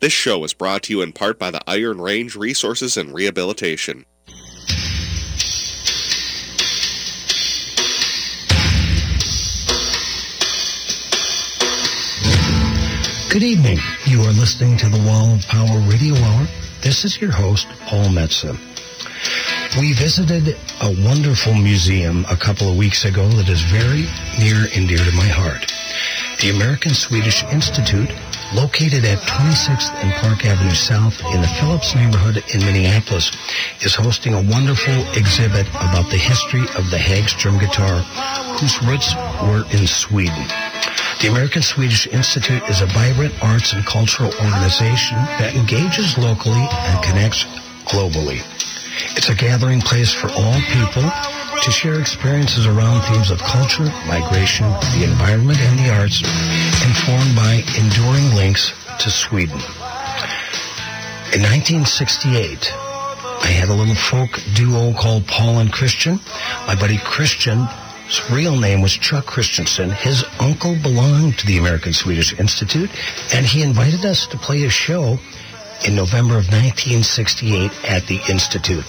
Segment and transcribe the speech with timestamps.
[0.00, 4.06] This show is brought to you in part by the Iron Range Resources and Rehabilitation.
[13.28, 13.78] Good evening.
[14.06, 16.46] You are listening to the Wall of Power Radio Hour.
[16.80, 18.58] This is your host, Paul Metzen.
[19.78, 24.06] We visited a wonderful museum a couple of weeks ago that is very
[24.38, 25.70] near and dear to my heart.
[26.40, 28.10] The American Swedish Institute,
[28.54, 33.30] located at 26th and Park Avenue South in the Phillips neighborhood in Minneapolis,
[33.82, 38.00] is hosting a wonderful exhibit about the history of the Hagstrom guitar,
[38.58, 40.46] whose roots were in Sweden.
[41.20, 47.04] The American Swedish Institute is a vibrant arts and cultural organization that engages locally and
[47.04, 47.44] connects
[47.84, 48.42] globally.
[49.16, 51.04] It's a gathering place for all people
[51.62, 56.20] to share experiences around themes of culture, migration, the environment, and the arts,
[56.86, 59.58] informed by enduring links to Sweden.
[61.32, 66.18] In 1968, I had a little folk duo called Paul and Christian.
[66.66, 67.66] My buddy Christian
[68.10, 69.90] his real name was Chuck Christensen.
[69.90, 72.90] His uncle belonged to the American Swedish Institute,
[73.32, 75.16] and he invited us to play a show
[75.86, 78.84] in November of 1968 at the Institute.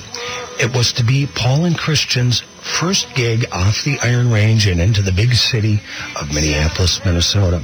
[0.59, 5.01] It was to be Paul and Christian's first gig off the Iron Range and into
[5.01, 5.81] the big city
[6.19, 7.61] of Minneapolis, Minnesota.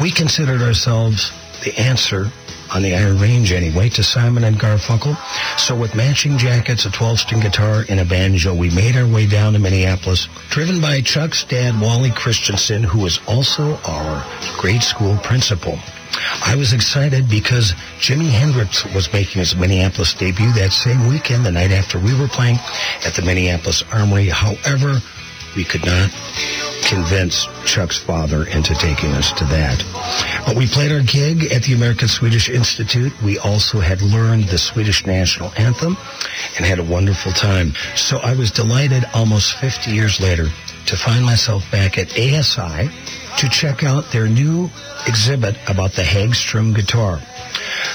[0.00, 1.32] We considered ourselves
[1.64, 2.30] the answer
[2.74, 5.16] on the Iron Range anyway, to Simon and Garfunkel.
[5.58, 9.52] So with matching jackets, a 12-string guitar, and a banjo, we made our way down
[9.52, 14.26] to Minneapolis, driven by Chuck's dad, Wally Christensen, who was also our
[14.58, 15.78] grade school principal.
[16.44, 21.52] I was excited because Jimi Hendrix was making his Minneapolis debut that same weekend, the
[21.52, 22.58] night after we were playing
[23.04, 24.28] at the Minneapolis Armory.
[24.28, 25.00] However,
[25.56, 26.10] we could not
[26.84, 29.82] convince Chuck's father into taking us to that.
[30.46, 33.12] But we played our gig at the American Swedish Institute.
[33.22, 35.96] We also had learned the Swedish national anthem
[36.56, 37.74] and had a wonderful time.
[37.96, 40.48] So I was delighted almost 50 years later
[40.86, 42.90] to find myself back at ASI
[43.38, 44.70] to check out their new
[45.06, 47.20] exhibit about the Hagstrom guitar.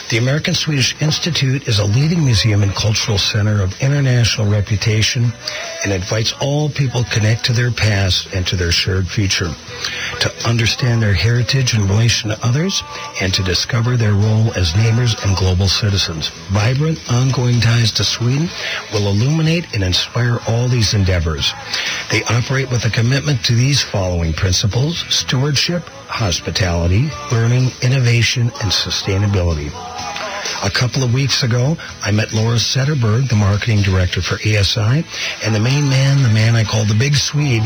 [0.10, 5.32] The American Swedish Institute is a leading museum and cultural center of international reputation
[5.84, 9.54] and invites all people connect to their past and to their shared future,
[10.20, 12.84] to understand their heritage in relation to others,
[13.22, 16.30] and to discover their role as neighbors and global citizens.
[16.50, 18.50] Vibrant, ongoing ties to Sweden
[18.92, 21.54] will illuminate and inspire all these endeavors.
[22.12, 29.72] They operate with a commitment to these following principles, stewardship, hospitality, learning, innovation, and sustainability.
[30.64, 35.06] A couple of weeks ago, I met Laura Setterberg, the marketing director for ASI,
[35.46, 37.64] and the main man, the man I call the Big Swede,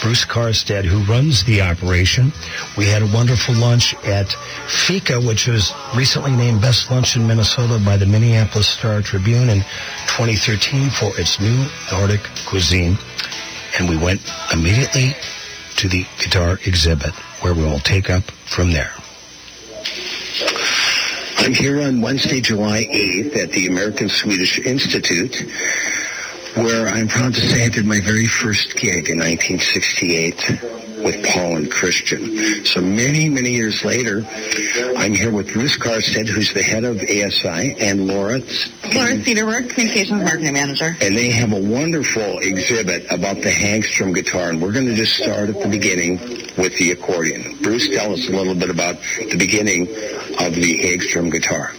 [0.00, 2.32] Bruce Karstadt, who runs the operation.
[2.76, 4.36] We had a wonderful lunch at
[4.68, 9.60] Fika, which was recently named Best Lunch in Minnesota by the Minneapolis Star Tribune in
[10.06, 12.98] 2013 for its new Nordic cuisine.
[13.78, 14.20] And we went
[14.52, 15.16] immediately
[15.76, 18.92] to the guitar exhibit, where we will take up from there.
[21.38, 25.44] I'm here on Wednesday, July 8th at the American Swedish Institute,
[26.56, 31.58] where I'm proud to say I did my very first gig in 1968 with Paul
[31.58, 32.64] and Christian.
[32.64, 34.26] So many, many years later,
[34.96, 38.38] I'm here with Bruce Karstadt, who's the head of ASI, and Laura.
[38.38, 40.96] Laura Cedarwork, Communications Marketing Manager.
[41.02, 45.16] And they have a wonderful exhibit about the Hagstrom guitar, and we're going to just
[45.16, 46.18] start at the beginning
[46.56, 47.58] with the accordion.
[47.62, 49.82] Bruce, tell us a little bit about the beginning
[50.40, 51.72] of the Hagstrom guitar.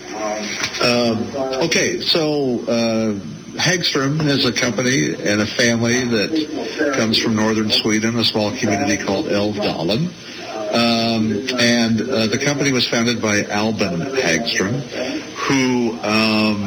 [0.81, 3.19] Uh, okay, so uh,
[3.57, 8.97] Hagstrom is a company and a family that comes from northern Sweden, a small community
[8.97, 10.13] called Älvdalen.
[10.67, 14.81] Um, and uh, the company was founded by Albin Hagstrom,
[15.47, 16.65] who um,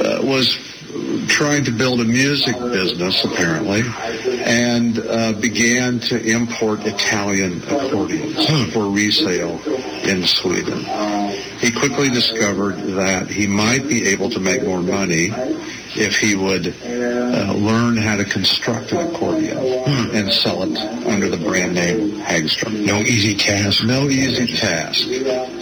[0.00, 0.56] uh, was
[1.28, 3.82] trying to build a music business, apparently,
[4.44, 9.58] and uh, began to import Italian accordions for resale
[10.02, 10.84] in Sweden.
[11.58, 15.30] He quickly discovered that he might be able to make more money
[15.94, 20.16] if he would uh, learn how to construct an accordion hmm.
[20.16, 20.76] and sell it
[21.06, 22.86] under the brand name Hagstrom.
[22.86, 23.84] No easy task.
[23.84, 25.02] No easy task.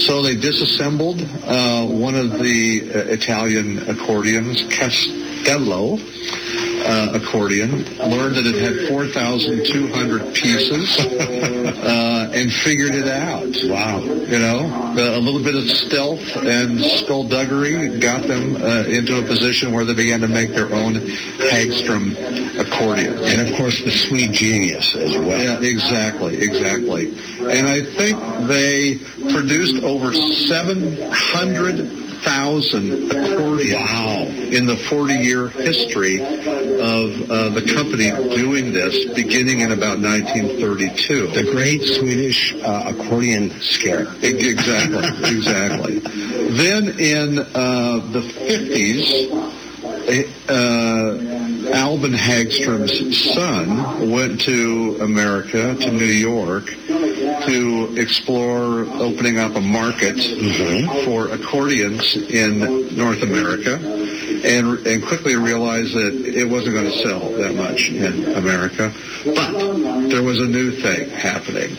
[0.01, 5.99] So they disassembled uh, one of the uh, Italian accordions, Castello,
[6.85, 13.55] uh, accordion, learned that it had 4,200 pieces, uh, and figured it out.
[13.65, 14.01] Wow.
[14.01, 19.73] You know, a little bit of stealth and skullduggery got them uh, into a position
[19.73, 22.17] where they began to make their own Hagstrom
[22.59, 23.19] accordion.
[23.19, 25.41] And of course, the sweet genius as well.
[25.41, 27.09] Yeah, exactly, exactly.
[27.41, 28.99] And I think they
[29.33, 34.23] produced over 700 1,040 wow.
[34.53, 41.29] in the 40-year history of uh, the company doing this, beginning in about 1932.
[41.29, 44.15] The great Swedish uh, accordion scare.
[44.23, 45.99] Exactly, exactly.
[45.99, 49.61] then in uh, the 50s,
[50.49, 56.65] uh, Albin Hagstrom's son went to America, to New York,
[57.47, 60.17] to explore opening up a market
[61.05, 63.75] for accordions in North America,
[64.45, 68.93] and, and quickly realized that it wasn't going to sell that much in America.
[69.25, 69.53] But
[70.09, 71.77] there was a new thing happening.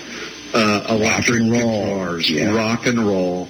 [0.54, 1.84] Uh, electric and roll.
[1.86, 2.54] guitars, Yeah.
[2.54, 3.48] rock and roll.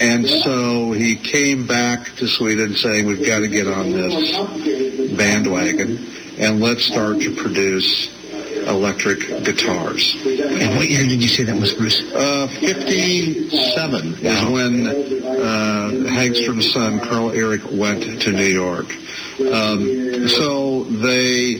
[0.00, 4.36] And so he came back to Sweden saying, we've got to get on this
[5.16, 6.04] bandwagon
[6.38, 8.10] and let's start to produce
[8.66, 10.14] electric guitars.
[10.24, 12.02] And what year did you say that was, Bruce?
[12.12, 14.30] Uh, 57 Wow.
[14.30, 18.86] is when uh, Hagstrom's son, Carl Eric, went to New York.
[19.40, 21.56] Um, so they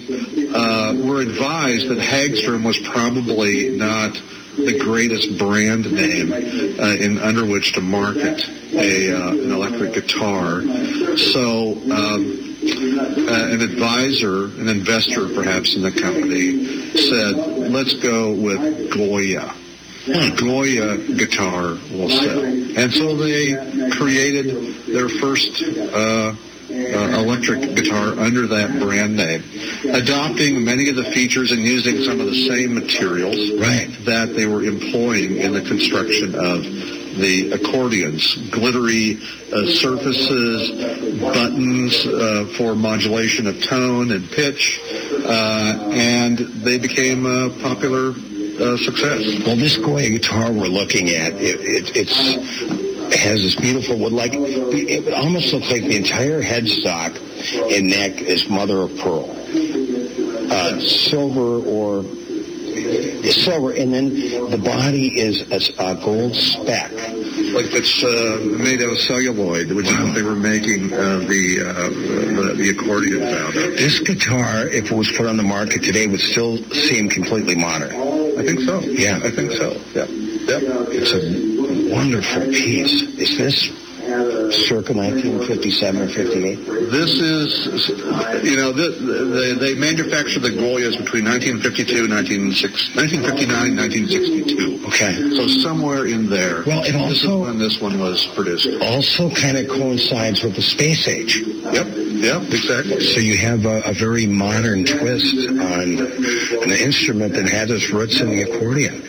[0.55, 4.21] uh, were advised that Hagstrom was probably not
[4.57, 10.63] the greatest brand name uh, in under which to market a uh, an electric guitar.
[11.17, 17.37] So um, an advisor, an investor perhaps in the company, said,
[17.71, 19.55] "Let's go with Goya."
[20.37, 22.45] Goya guitar will sell.
[22.45, 23.55] And so they
[23.91, 26.35] created their first uh, uh,
[26.71, 29.43] electric guitar under that brand name,
[29.95, 33.89] adopting many of the features and using some of the same materials Right.
[34.05, 36.65] that they were employing in the construction of
[37.19, 39.19] the accordions, glittery
[39.53, 44.81] uh, surfaces, buttons uh, for modulation of tone and pitch,
[45.25, 49.45] uh, and they became a popular uh, success.
[49.47, 54.13] Well, this Goya guitar we're looking at, it, it, it's it has this beautiful wood
[54.13, 57.15] like it almost looks like the entire headstock
[57.71, 59.31] and neck is mother of pearl,
[60.51, 62.05] uh, silver or
[63.33, 64.15] silver, and then
[64.51, 66.93] the body is a, a gold speck.
[66.93, 71.63] Like it's uh, made out of celluloid, which is what they were making uh, the,
[71.65, 73.77] uh, the the accordions out of.
[73.77, 77.95] This guitar, if it was put on the market today, would still seem completely modern.
[78.39, 78.81] I think so.
[78.81, 79.21] Yeah.
[79.23, 79.73] I think so.
[79.95, 80.09] Yep.
[80.09, 80.63] Yep.
[80.91, 83.03] It's a wonderful piece.
[83.19, 83.84] Is this
[84.53, 86.55] circa 1957 or 58?
[86.91, 87.89] This is,
[88.45, 94.87] you know, the, the, they manufactured the Goyas between 1952 and 1906 1959 and 1962.
[94.89, 95.37] Okay.
[95.37, 96.63] So somewhere in there.
[96.67, 98.69] Well, it also- when this one was produced.
[98.83, 101.39] Also kind of coincides with the space age.
[101.39, 101.87] Yep.
[101.97, 102.43] Yep.
[102.53, 103.01] Exactly.
[103.05, 108.21] So you have a, a very modern twist on an instrument that had its roots
[108.21, 109.03] in the accordion.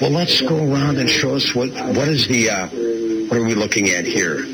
[0.00, 2.66] Well, let's go around and show us what what is the uh,
[3.28, 4.46] what are we looking at here?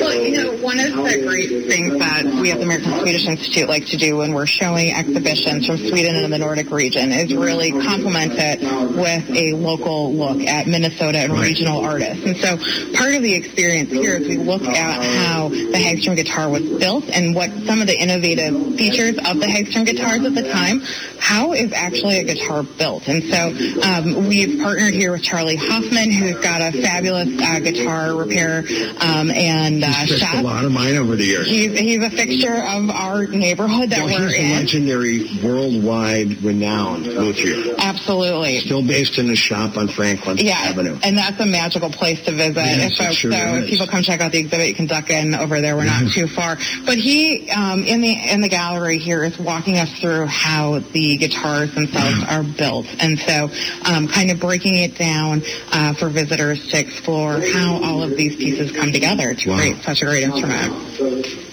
[0.00, 3.68] Well, you know, one of the great things that we at the American Swedish Institute
[3.68, 7.70] like to do when we're showing exhibitions from Sweden and the Nordic region is really
[7.70, 8.60] complement it
[8.96, 12.24] with a local look at Minnesota and regional artists.
[12.24, 12.56] And so
[12.96, 17.04] part of the experience here is we look at how the Hagstrom guitar was built
[17.10, 20.80] and what some of the innovative features of the Hagstrom guitars at the time.
[21.20, 23.06] How is actually a guitar built?
[23.08, 28.16] And so um, we've partnered here with Charlie Hoffman, who's got a fabulous uh, guitar
[28.16, 28.64] repair
[29.00, 31.46] um, and uh, He's fixed a lot of mine over the years.
[31.48, 34.50] He's, he's a fixture of our neighborhood that we're he's a in.
[34.58, 37.74] legendary, worldwide renowned luthier.
[37.78, 38.60] Absolutely.
[38.60, 40.98] Still based in his shop on Franklin Yeah, Avenue.
[41.02, 42.56] and that's a magical place to visit.
[42.56, 43.64] Yes, if it folks, sure so is.
[43.64, 45.76] if people come check out the exhibit, you can duck in over there.
[45.76, 46.56] We're not too far.
[46.84, 51.09] But he, um, in the in the gallery here, is walking us through how the
[51.16, 53.50] guitars themselves are built, and so
[53.84, 58.36] um, kind of breaking it down uh, for visitors to explore how all of these
[58.36, 59.56] pieces come together to Wow.
[59.58, 60.72] create such a great instrument.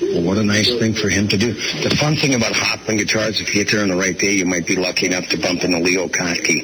[0.02, 1.54] Well, what a nice thing for him to do.
[1.54, 4.46] The fun thing about Hoffman guitars, if you get there on the right day, you
[4.46, 6.64] might be lucky enough to bump into Leo Kottke,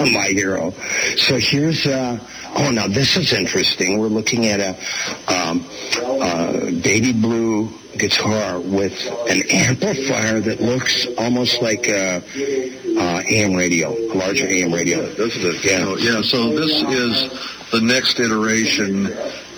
[0.12, 0.72] my hero.
[1.16, 2.18] So here's, uh,
[2.56, 3.98] oh, now this is interesting.
[3.98, 5.66] We're looking at a um,
[6.00, 8.92] uh, baby blue guitar with
[9.28, 15.06] an amplifier that looks almost like a uh, AM radio, a larger AM radio.
[15.14, 15.64] This is it.
[15.64, 15.84] Yeah.
[15.84, 16.22] So, yeah.
[16.22, 19.06] So this is the next iteration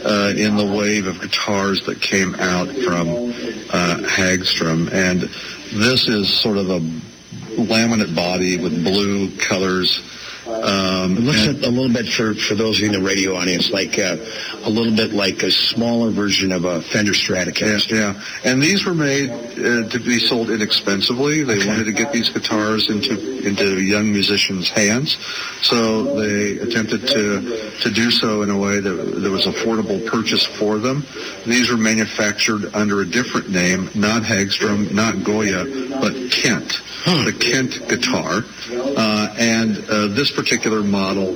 [0.05, 5.23] uh, in the wave of guitars that came out from uh, Hagstrom, and
[5.73, 6.81] this is sort of a
[7.61, 10.03] laminate body with blue colors.
[10.47, 14.17] Um, it looks a little bit for, for those in the radio audience like uh,
[14.65, 17.93] a little bit like a smaller version of a Fender Stratocaster.
[17.93, 18.51] Yeah, yeah.
[18.51, 21.43] and these were made uh, to be sold inexpensively.
[21.43, 21.69] They okay.
[21.69, 25.17] wanted to get these guitars into into young musicians' hands,
[25.63, 30.45] so they attempted to to do so in a way that, that was affordable purchase
[30.45, 31.07] for them.
[31.47, 35.65] These were manufactured under a different name, not Hagstrom, not Goya,
[36.01, 37.25] but Kent hmm.
[37.25, 38.45] the Kent guitar.
[38.97, 41.33] Uh, and uh, this particular model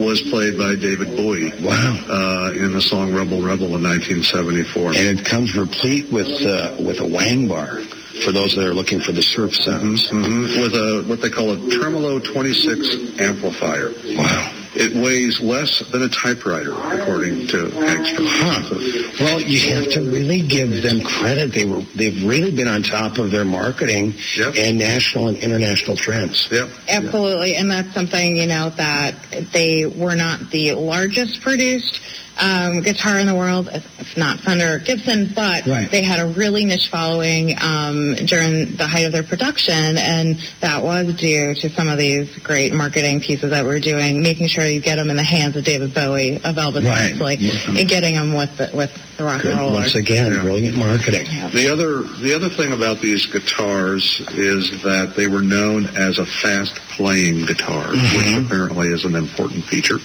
[0.00, 1.52] was played by David Bowie.
[1.60, 1.98] Wow.
[2.08, 4.88] Uh, in the song Rebel Rebel in 1974.
[4.88, 7.80] And it comes replete with, uh, with a wang bar
[8.24, 10.08] for those that are looking for the surf sounds.
[10.08, 10.60] Mm-hmm.
[10.60, 13.92] With a what they call a tremolo 26 amplifier.
[14.16, 14.57] Wow.
[14.78, 18.26] It weighs less than a typewriter, according to Hagstrom.
[18.28, 19.24] Huh.
[19.24, 21.52] Well, you have to really give them credit.
[21.52, 24.54] They were they've really been on top of their marketing yep.
[24.56, 26.48] and national and international trends.
[26.52, 26.68] Yep.
[26.88, 29.16] Absolutely, and that's something you know that
[29.52, 32.00] they were not the largest produced
[32.38, 33.68] um, guitar in the world.
[33.72, 35.90] It's not Fender Gibson, but right.
[35.90, 40.82] they had a really niche following um, during the height of their production, and that
[40.82, 44.80] was due to some of these great marketing pieces that we're doing, making sure you
[44.80, 47.16] get them in the hands of David Bowie, of Elvis right.
[47.16, 47.76] Presley, mm-hmm.
[47.76, 49.52] and getting them with the, with the rock Good.
[49.52, 49.72] and roll.
[49.72, 50.42] Once again, yeah.
[50.42, 51.26] brilliant marketing.
[51.26, 51.48] Yeah.
[51.48, 56.26] The other the other thing about these guitars is that they were known as a
[56.26, 58.16] fast playing guitar, mm-hmm.
[58.16, 59.98] which apparently is an important feature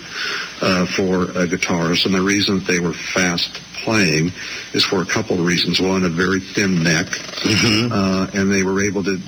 [0.61, 2.05] uh, for uh, guitars.
[2.05, 4.31] And the reason that they were fast playing
[4.73, 5.81] is for a couple of reasons.
[5.81, 7.91] One, a very thin neck, mm-hmm.
[7.91, 9.19] uh, and they were able to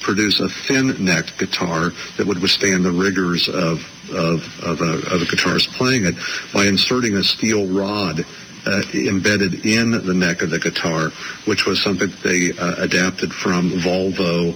[0.00, 5.22] produce a thin neck guitar that would withstand the rigors of of, of, a, of
[5.22, 6.14] a guitarist playing it
[6.54, 8.24] by inserting a steel rod
[8.66, 11.10] uh, embedded in the neck of the guitar,
[11.44, 14.54] which was something they uh, adapted from Volvo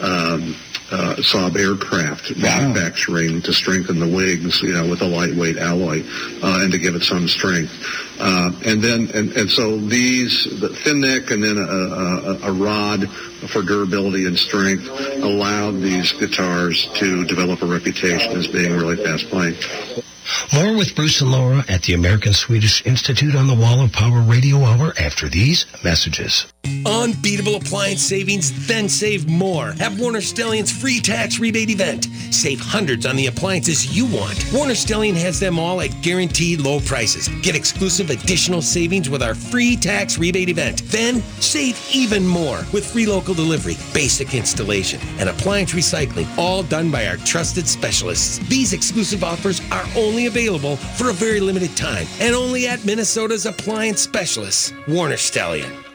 [0.00, 0.54] um,
[0.90, 2.42] uh, Saab aircraft wow.
[2.42, 6.02] manufacturing to strengthen the wings, you know, with a lightweight alloy
[6.42, 7.72] uh, and to give it some strength.
[8.18, 12.52] Uh, and then, and, and so these, the thin neck and then a, a, a
[12.52, 13.08] rod
[13.48, 14.86] for durability and strength
[15.22, 19.56] allowed these guitars to develop a reputation as being really fast playing.
[20.52, 24.20] More with Bruce and Laura at the American Swedish Institute on the Wall of Power
[24.20, 26.46] Radio Hour after these messages.
[26.86, 29.72] Unbeatable appliance savings, then save more.
[29.72, 32.06] Have Warner Stellian's free tax rebate event.
[32.30, 34.44] Save hundreds on the appliances you want.
[34.52, 37.28] Warner Stellian has them all at guaranteed low prices.
[37.42, 40.82] Get exclusive additional savings with our free tax rebate event.
[40.86, 46.90] Then save even more with free local delivery, basic installation, and appliance recycling, all done
[46.90, 48.38] by our trusted specialists.
[48.48, 53.44] These exclusive offers are only available for a very limited time and only at Minnesota's
[53.44, 55.89] appliance specialists, Warner Stellian.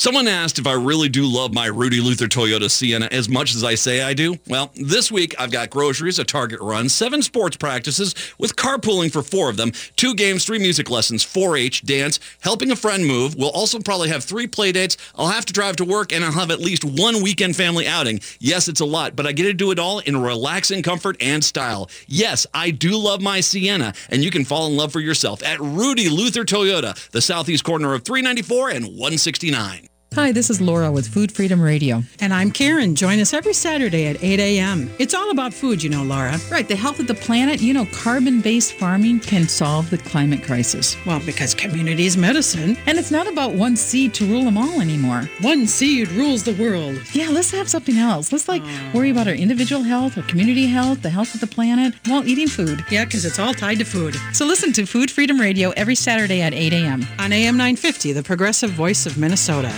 [0.00, 3.62] Someone asked if I really do love my Rudy Luther Toyota Sienna as much as
[3.62, 4.38] I say I do.
[4.48, 9.20] Well, this week I've got groceries, a Target run, seven sports practices with carpooling for
[9.22, 13.34] four of them, two games, three music lessons, 4-H, dance, helping a friend move.
[13.34, 14.96] We'll also probably have three play dates.
[15.16, 18.20] I'll have to drive to work and I'll have at least one weekend family outing.
[18.38, 21.44] Yes, it's a lot, but I get to do it all in relaxing comfort and
[21.44, 21.90] style.
[22.06, 25.60] Yes, I do love my Sienna, and you can fall in love for yourself at
[25.60, 29.89] Rudy Luther Toyota, the southeast corner of 394 and 169.
[30.16, 32.02] Hi, this is Laura with Food Freedom Radio.
[32.18, 32.96] And I'm Karen.
[32.96, 34.90] Join us every Saturday at 8 a.m.
[34.98, 36.36] It's all about food, you know, Laura.
[36.50, 37.62] Right, the health of the planet.
[37.62, 40.96] You know, carbon based farming can solve the climate crisis.
[41.06, 42.76] Well, because community is medicine.
[42.86, 45.30] And it's not about one seed to rule them all anymore.
[45.42, 47.00] One seed rules the world.
[47.12, 48.32] Yeah, let's have something else.
[48.32, 48.90] Let's like oh.
[48.92, 52.48] worry about our individual health, our community health, the health of the planet while eating
[52.48, 52.84] food.
[52.90, 54.16] Yeah, because it's all tied to food.
[54.32, 57.06] So listen to Food Freedom Radio every Saturday at 8 a.m.
[57.20, 59.72] On AM 950, the progressive voice of Minnesota.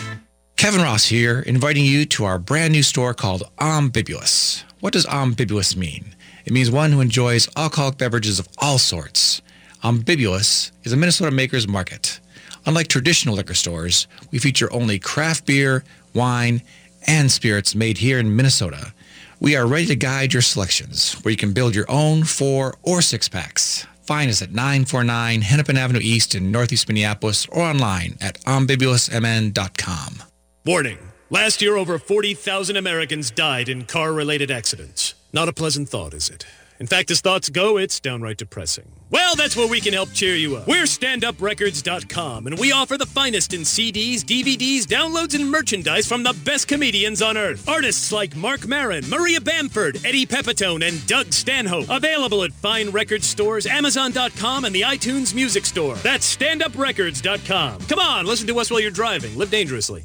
[0.63, 4.63] Kevin Ross here, inviting you to our brand new store called Ambibulous.
[4.79, 6.15] What does ambibulous mean?
[6.45, 9.43] It means one who enjoys alcoholic beverages of all sorts.
[9.83, 12.21] Ambibulous is a Minnesota maker's market.
[12.65, 15.83] Unlike traditional liquor stores, we feature only craft beer,
[16.15, 16.63] wine,
[17.09, 18.95] and spirits made here in Minnesota.
[19.41, 23.03] We are ready to guide your selections, where you can build your own four or
[23.03, 23.85] six packs.
[24.05, 30.23] Find us at 949 Hennepin Avenue East in Northeast Minneapolis or online at ambibulousmn.com.
[30.65, 30.99] Warning.
[31.29, 35.15] Last year, over 40,000 Americans died in car-related accidents.
[35.33, 36.47] Not a pleasant thought, is it?
[36.79, 38.93] In fact, as thoughts go, it's downright depressing.
[39.11, 40.69] Well, that's where we can help cheer you up.
[40.69, 46.39] We're standuprecords.com, and we offer the finest in CDs, DVDs, downloads, and merchandise from the
[46.45, 47.69] best comedians on earth.
[47.69, 51.87] Artists like Marc Maron, Maria Bamford, Eddie Pepitone, and Doug Stanhope.
[51.89, 55.97] Available at fine record stores, Amazon.com, and the iTunes Music Store.
[55.97, 57.81] That's standuprecords.com.
[57.81, 59.37] Come on, listen to us while you're driving.
[59.37, 60.05] Live dangerously.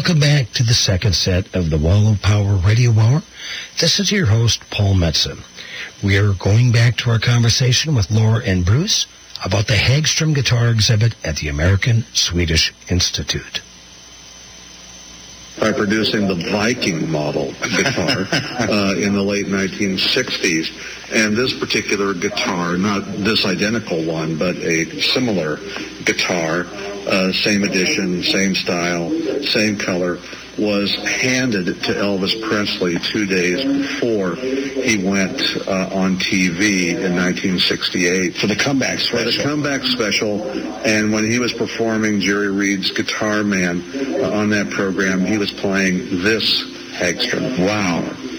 [0.00, 3.22] Welcome back to the second set of the Wall of Power Radio Hour.
[3.80, 5.44] This is your host, Paul Metzen.
[6.02, 9.06] We are going back to our conversation with Laura and Bruce
[9.44, 13.60] about the Hagstrom guitar exhibit at the American Swedish Institute.
[15.60, 20.72] By producing the Viking model guitar uh, in the late 1960s.
[21.12, 25.58] And this particular guitar, not this identical one, but a similar
[26.04, 26.66] guitar,
[27.06, 29.10] uh, same edition, same style,
[29.42, 30.18] same color,
[30.60, 38.36] was handed to Elvis Presley two days before he went uh, on TV in 1968.
[38.36, 39.44] For the comeback For the special.
[39.44, 40.42] comeback special,
[40.86, 43.82] and when he was performing Jerry Reed's Guitar Man
[44.20, 46.62] uh, on that program, he was playing this
[46.92, 47.58] Hagstrom.
[47.66, 48.29] Wow.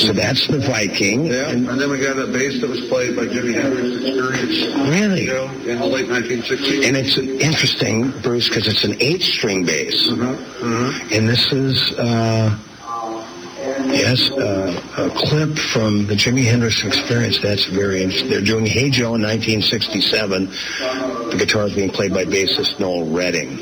[0.00, 1.26] So that's the Viking.
[1.26, 4.74] Yeah, and then we got a bass that was played by Jimi Hendrix Experience.
[4.88, 5.24] Really?
[5.24, 6.86] You know, in the late 1960s.
[6.86, 10.08] And it's interesting, Bruce, because it's an eight-string bass.
[10.08, 11.14] Mm-hmm.
[11.14, 12.58] And this is, uh,
[13.92, 17.38] yes, uh, a clip from the Jimi Hendrix Experience.
[17.40, 18.30] That's very interesting.
[18.30, 20.46] They're doing Hey Joe in 1967.
[21.30, 23.58] The guitar is being played by bassist Noel Redding.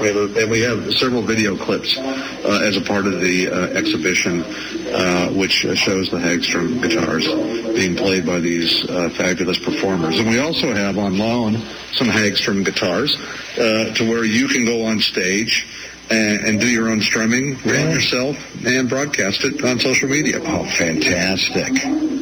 [0.00, 3.48] We have a, and we have several video clips uh, as a part of the
[3.48, 7.26] uh, exhibition, uh, which shows the Hagstrom guitars
[7.74, 10.18] being played by these uh, fabulous performers.
[10.18, 13.16] And we also have on loan some Hagstrom guitars
[13.58, 15.66] uh, to where you can go on stage
[16.10, 20.40] and, do your own strumming, brand yourself, and broadcast it on social media.
[20.42, 21.72] Oh, fantastic.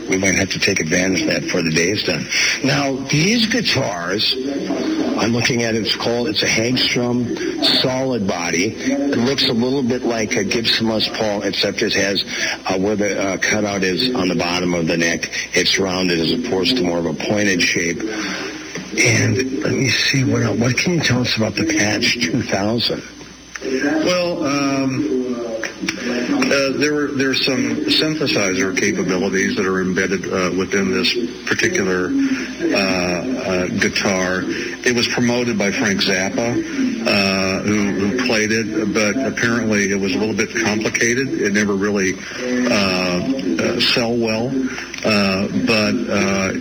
[0.09, 2.27] We might have to take advantage of that for the day's done.
[2.65, 4.35] Now, these guitars,
[5.19, 8.67] I'm looking at it, it's called, it's a Hagstrom solid body.
[8.77, 12.25] It looks a little bit like a Gibson Les Paul, except it has
[12.67, 15.31] uh, where the uh, cutout is on the bottom of the neck.
[15.55, 17.99] It's rounded as opposed to more of a pointed shape.
[18.01, 23.03] And let me see, what, else- what can you tell us about the Patch 2000?
[23.61, 25.18] Well, um,
[26.49, 31.13] uh, there there's some synthesizer capabilities that are embedded uh, within this
[31.47, 34.43] particular uh, uh, guitar.
[34.45, 36.37] It was promoted by Frank Zappa,
[37.07, 41.29] uh, who, who played it, but apparently it was a little bit complicated.
[41.29, 42.15] It never really
[43.81, 44.49] sell well,
[45.03, 45.95] but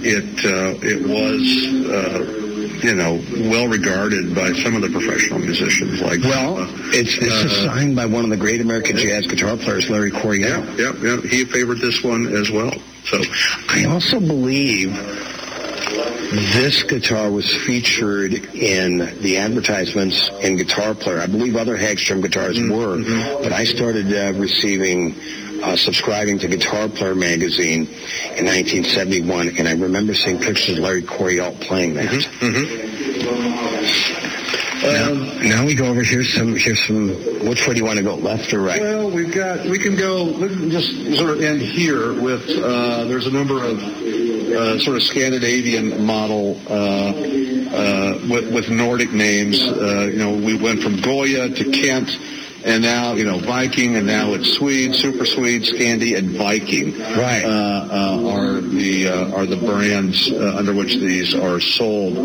[0.04, 0.46] it
[0.84, 2.47] it was.
[2.84, 6.94] Uh, you know, well regarded by some of the professional musicians like Well, Zappa.
[6.94, 10.12] it's this is Uh, signed by one of the great American jazz guitar players, Larry
[10.12, 10.64] Coryell.
[10.78, 11.22] yeah, yeah, yeah.
[11.30, 12.74] He favored this one as well.
[13.06, 13.22] So
[13.70, 14.92] I also believe
[16.54, 21.20] this guitar was featured in the advertisements in Guitar Player.
[21.22, 22.98] I believe other Hagstrom guitars were,
[23.42, 25.16] but I started uh, receiving,
[25.64, 27.84] uh, subscribing to Guitar Player magazine
[28.36, 32.12] in 1971, and I remember seeing pictures of Larry Coryell playing that.
[34.84, 37.10] Now, now we go over here's some here's some.
[37.48, 38.82] Which way do you want to go, left or right?
[38.82, 43.06] Well, we've got, we can go, we can just sort of end here with, uh,
[43.06, 49.62] there's a number of uh, sort of Scandinavian model uh, uh, with, with Nordic names.
[49.62, 52.10] Uh, you know, we went from Goya to Kent,
[52.68, 57.00] and now, you know, Viking, and now it's Swede, Super Swede, Scandi, and Viking.
[57.00, 57.44] Right.
[57.46, 62.18] Uh, uh, are the uh, are the brands uh, under which these are sold.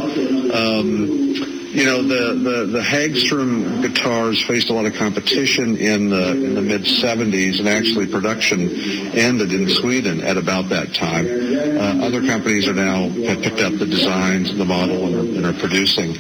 [0.52, 1.22] Um,
[1.72, 6.54] you know, the, the, the Hagstrom guitars faced a lot of competition in the in
[6.54, 8.60] the mid 70s, and actually production
[9.16, 11.26] ended in Sweden at about that time.
[11.26, 15.46] Uh, other companies are now have picked up the designs, the model, and are, and
[15.46, 16.10] are producing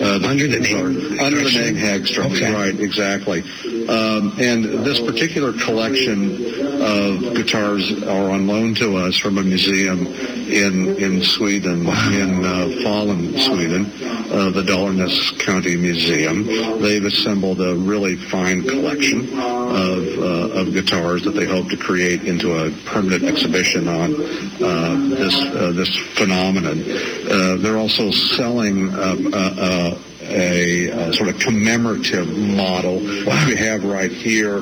[0.00, 2.32] uh, the Under the name under the name Hagstrom.
[2.32, 2.50] Okay.
[2.50, 3.42] Right, exactly.
[3.88, 6.34] Um, and this particular collection
[6.82, 12.68] of guitars are on loan to us from a museum in in Sweden, in uh,
[12.82, 13.86] Falun, Sweden,
[14.30, 16.44] uh, the Dalarnas County Museum.
[16.80, 22.24] They've assembled a really fine collection of uh, of guitars that they hope to create
[22.24, 26.82] into a permanent exhibition on uh, this uh, this phenomenon.
[27.30, 28.92] Uh, they're also selling.
[28.94, 34.60] Um, uh, a uh, sort of commemorative model which we have right here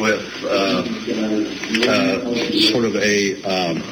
[0.00, 0.82] with uh,
[1.88, 3.82] uh, sort of a um,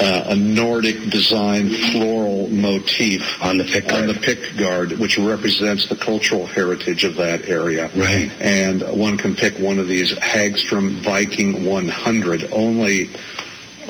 [0.00, 5.88] uh, a Nordic design floral motif on the pick on the pick guard, which represents
[5.88, 7.90] the cultural heritage of that area.
[7.96, 8.30] Right.
[8.40, 12.52] And one can pick one of these Hagstrom Viking 100.
[12.52, 13.10] Only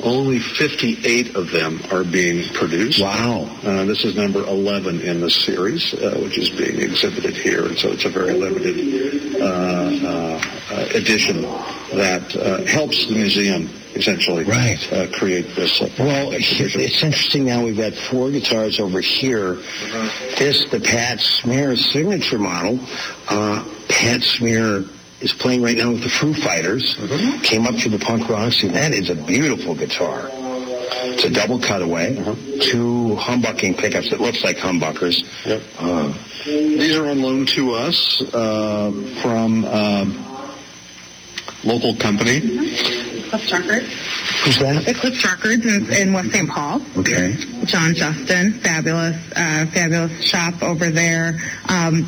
[0.03, 3.01] only 58 of them are being produced.
[3.01, 3.43] Wow.
[3.63, 7.65] Uh, this is number 11 in the series, uh, which is being exhibited here.
[7.65, 11.41] And so it's a very limited uh, uh, edition
[11.93, 14.93] that uh, helps the museum essentially Right.
[14.93, 15.81] uh, create this.
[15.81, 16.81] Uh, Well, exhibition.
[16.81, 19.55] it's interesting now we've got four guitars over here.
[20.37, 22.79] This, the Pat Smear signature model.
[23.27, 24.85] Uh, Pat Smear
[25.21, 26.95] is playing right now with the Foo Fighters.
[27.43, 28.71] Came up through the punk rock scene.
[28.73, 30.29] That is a beautiful guitar.
[30.31, 32.15] It's a double cutaway,
[32.61, 34.11] two humbucking pickups.
[34.11, 35.23] It looks like humbuckers.
[35.45, 35.61] Yep.
[35.77, 36.13] Uh,
[36.45, 40.25] These are on loan to us uh, from um,
[41.63, 42.39] local company.
[43.31, 43.87] Eclipse Records.
[44.43, 44.87] who's that?
[44.87, 46.49] Eclipse Records in, in West St.
[46.49, 46.81] Paul.
[46.97, 47.35] Okay.
[47.65, 51.39] John Justin, fabulous, uh, fabulous shop over there.
[51.67, 52.07] Um,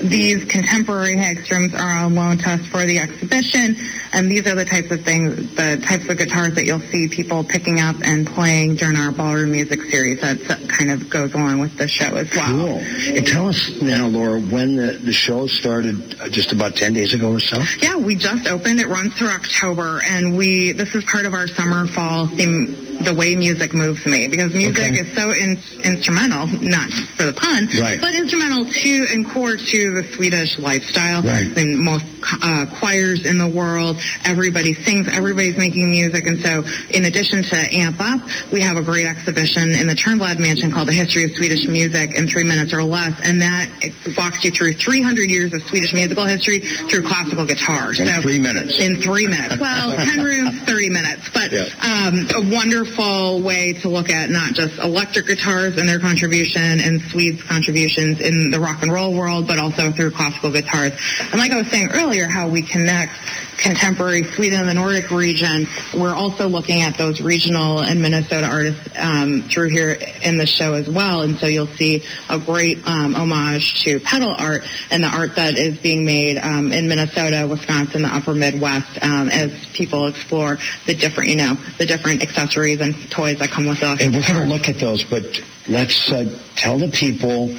[0.00, 3.76] these contemporary Hagstroms are on loan to us for the exhibition,
[4.14, 7.44] and these are the types of things, the types of guitars that you'll see people
[7.44, 10.20] picking up and playing during our ballroom music series.
[10.22, 12.46] That kind of goes along with the show as well.
[12.46, 12.78] Cool.
[13.16, 17.12] And tell us now, Laura, when the, the show started uh, just about 10 days
[17.12, 17.62] ago or so?
[17.82, 18.80] Yeah, we just opened.
[18.80, 22.76] It runs through October, and we this is part of our summer fall theme.
[23.04, 25.00] The way music moves me, because music Okay.
[25.00, 28.00] is so in, instrumental, not for the pun, Right.
[28.00, 31.20] but instrumental to and core to the Swedish lifestyle.
[31.22, 31.46] Right.
[31.46, 32.04] I most
[32.42, 37.56] uh, choirs in the world, everybody sings, everybody's making music, and so in addition to
[37.74, 38.20] Amp Up,
[38.52, 42.14] we have a great exhibition in the Turnblad Mansion called The History of Swedish Music
[42.14, 43.68] in Three Minutes or Less, and that
[44.16, 48.00] walks you through 300 years of Swedish musical history through classical guitars.
[48.00, 48.78] In So- three minutes.
[48.78, 49.56] in three minutes.
[49.64, 51.22] Well, 10 rooms, 30 minutes.
[51.32, 51.64] But Yeah.
[51.82, 57.00] um, a wonderful way to look at not just electric guitars and their contribution and
[57.10, 60.92] Swedes' contributions in the rock and roll world, but also through classical guitars.
[61.32, 63.12] And like I was saying earlier, how we connect
[63.58, 68.88] contemporary Sweden and the Nordic region, we're also looking at those regional and Minnesota artists
[68.96, 71.22] um, through here in the show as well.
[71.22, 75.56] And so you'll see a great um, homage to pedal art and the art that
[75.56, 80.94] is being made um, in Minnesota, Wisconsin, the upper Midwest, um, as people explore the
[80.94, 84.48] different, you know, the different accessories and toys that come with the And we're going
[84.48, 87.54] to look at those, but let's uh, tell the people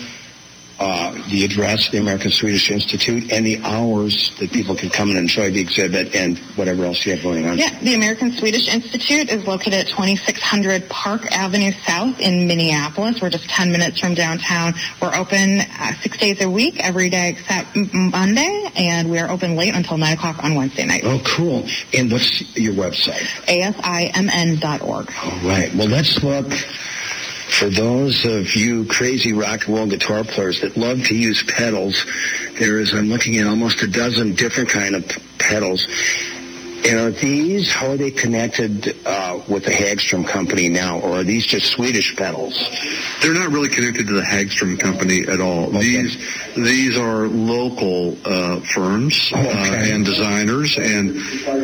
[0.79, 5.17] uh, the address, the American Swedish Institute, and the hours that people can come and
[5.17, 7.57] enjoy the exhibit and whatever else you have going on.
[7.57, 13.21] Yeah, the American Swedish Institute is located at 2600 Park Avenue South in Minneapolis.
[13.21, 14.73] We're just 10 minutes from downtown.
[15.01, 19.55] We're open uh, six days a week, every day except Monday, and we are open
[19.55, 21.03] late until 9 o'clock on Wednesday night.
[21.05, 21.65] Oh, cool.
[21.93, 23.25] And what's your website?
[23.47, 25.13] ASIMN.org.
[25.23, 25.73] All right.
[25.73, 26.51] Well, let's look
[27.55, 32.05] for those of you crazy rock and roll guitar players that love to use pedals.
[32.59, 35.87] There is, I'm looking at almost a dozen different kind of pedals.
[36.87, 41.23] And are these, how are they connected uh, with the Hagstrom company now, or are
[41.23, 42.53] these just Swedish pedals?
[43.21, 45.71] They're not really connected to the Hagstrom company at all.
[45.71, 46.15] These
[46.55, 51.17] these are local uh, firms uh, and designers, and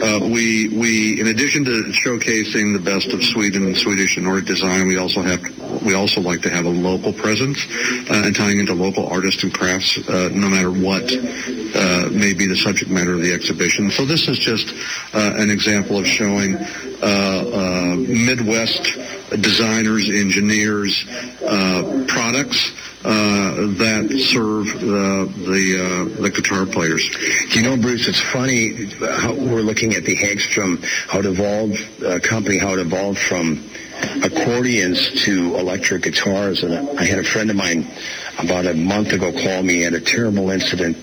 [0.03, 4.45] uh, we we in addition to showcasing the best of Sweden and Swedish and Nordic
[4.45, 5.41] design, we also have
[5.83, 7.65] we also like to have a local presence
[8.09, 11.03] uh, and tying into local artists and crafts, uh, no matter what
[11.75, 13.89] uh, may be the subject matter of the exhibition.
[13.91, 14.73] So this is just
[15.10, 16.65] uh, an example of showing uh,
[17.03, 18.97] uh, Midwest
[19.39, 21.05] designers, engineers,
[21.45, 22.71] uh, products
[23.03, 27.09] uh, that serve the the, uh, guitar players.
[27.55, 32.19] You know, Bruce, it's funny how we're looking at the Hagstrom, how it evolved, uh,
[32.19, 33.67] company, how it evolved from
[34.23, 36.63] accordions to electric guitars.
[36.63, 37.87] And I had a friend of mine
[38.39, 40.97] about a month ago call me at a terrible incident.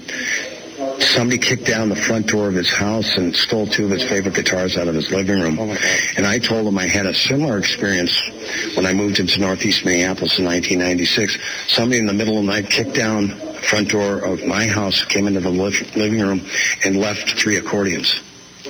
[1.01, 4.35] Somebody kicked down the front door of his house and stole two of his favorite
[4.35, 5.59] guitars out of his living room.
[5.59, 5.77] Oh,
[6.17, 8.21] and I told him I had a similar experience
[8.75, 11.39] when I moved into Northeast Minneapolis in 1996.
[11.69, 15.05] Somebody in the middle of the night kicked down the front door of my house,
[15.05, 16.45] came into the living room,
[16.85, 18.21] and left three accordions.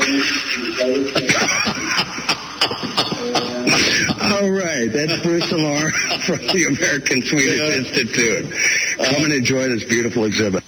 [4.38, 5.90] All right, that's Bruce and Laura
[6.22, 8.52] from the American Swedish Institute.
[8.96, 10.62] Come and enjoy this beautiful exhibit.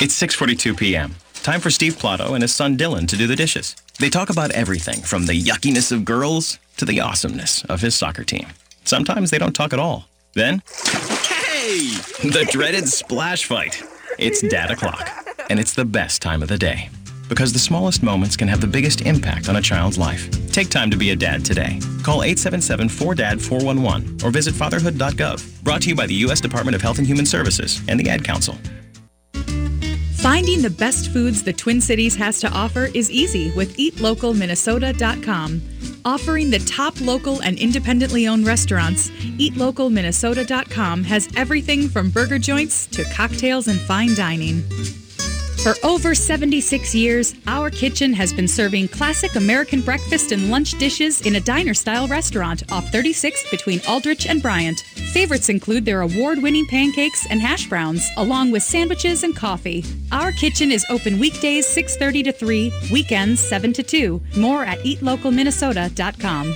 [0.00, 1.14] It's 6:42 p.m.
[1.42, 3.74] Time for Steve Plato and his son Dylan to do the dishes.
[3.98, 8.22] They talk about everything from the yuckiness of girls to the awesomeness of his soccer
[8.24, 8.46] team.
[8.84, 10.06] Sometimes they don't talk at all.
[10.34, 10.62] Then,
[11.26, 11.78] hey,
[12.22, 13.82] the dreaded splash fight.
[14.18, 15.10] It's dad o'clock,
[15.50, 16.90] and it's the best time of the day.
[17.28, 20.30] because the smallest moments can have the biggest impact on a child's life.
[20.50, 21.78] Take time to be a dad today.
[22.02, 25.62] Call 877-4DAD-411 or visit fatherhood.gov.
[25.62, 26.40] Brought to you by the U.S.
[26.40, 28.56] Department of Health and Human Services and the Ad Council.
[30.28, 35.62] Finding the best foods the Twin Cities has to offer is easy with eatlocalminnesota.com.
[36.04, 43.04] Offering the top local and independently owned restaurants, eatlocalminnesota.com has everything from burger joints to
[43.04, 44.62] cocktails and fine dining.
[45.62, 51.20] For over 76 years, Our Kitchen has been serving classic American breakfast and lunch dishes
[51.22, 54.78] in a diner style restaurant off 36th between Aldrich and Bryant.
[55.12, 59.84] Favorites include their award winning pancakes and hash browns, along with sandwiches and coffee.
[60.12, 64.22] Our Kitchen is open weekdays 6.30 to 3, weekends 7 to 2.
[64.36, 66.54] More at eatlocalminnesota.com.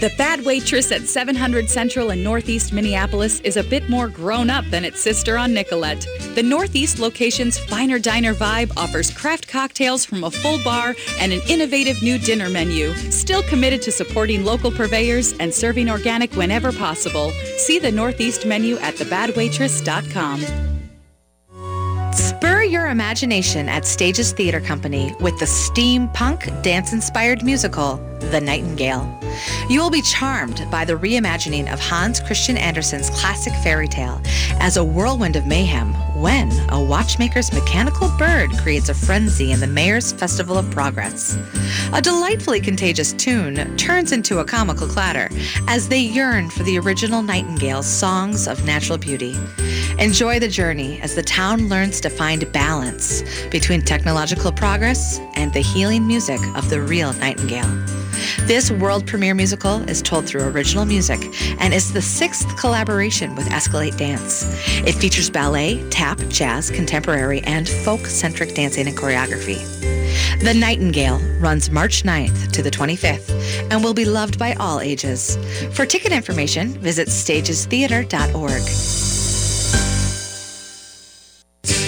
[0.00, 4.64] The Bad Waitress at 700 Central in Northeast Minneapolis is a bit more grown up
[4.70, 6.06] than its sister on Nicollet.
[6.34, 11.42] The Northeast location's finer diner vibe offers craft cocktails from a full bar and an
[11.50, 12.94] innovative new dinner menu.
[13.10, 17.30] Still committed to supporting local purveyors and serving organic whenever possible.
[17.58, 20.69] See the Northeast menu at thebadwaitress.com.
[22.70, 27.96] Your imagination at Stages Theater Company with the steampunk dance-inspired musical,
[28.30, 29.12] The Nightingale.
[29.68, 34.20] You will be charmed by the reimagining of Hans Christian Andersen's classic fairy tale
[34.60, 39.66] as a whirlwind of mayhem when a watchmaker's mechanical bird creates a frenzy in the
[39.66, 41.36] Mayor's Festival of Progress.
[41.92, 45.28] A delightfully contagious tune turns into a comical clatter
[45.66, 49.36] as they yearn for the original Nightingale's songs of natural beauty.
[50.00, 55.60] Enjoy the journey as the town learns to find balance between technological progress and the
[55.60, 57.68] healing music of the real Nightingale.
[58.46, 61.20] This world premiere musical is told through original music
[61.60, 64.44] and is the sixth collaboration with Escalate Dance.
[64.86, 69.58] It features ballet, tap, jazz, contemporary, and folk-centric dancing and choreography.
[70.42, 75.36] The Nightingale runs March 9th to the 25th and will be loved by all ages.
[75.74, 79.09] For ticket information, visit stagestheater.org.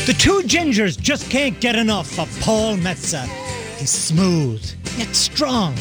[0.05, 3.29] The two gingers just can't get enough of Paul Metzen.
[3.79, 4.61] He's smooth,
[4.99, 5.77] yet strong,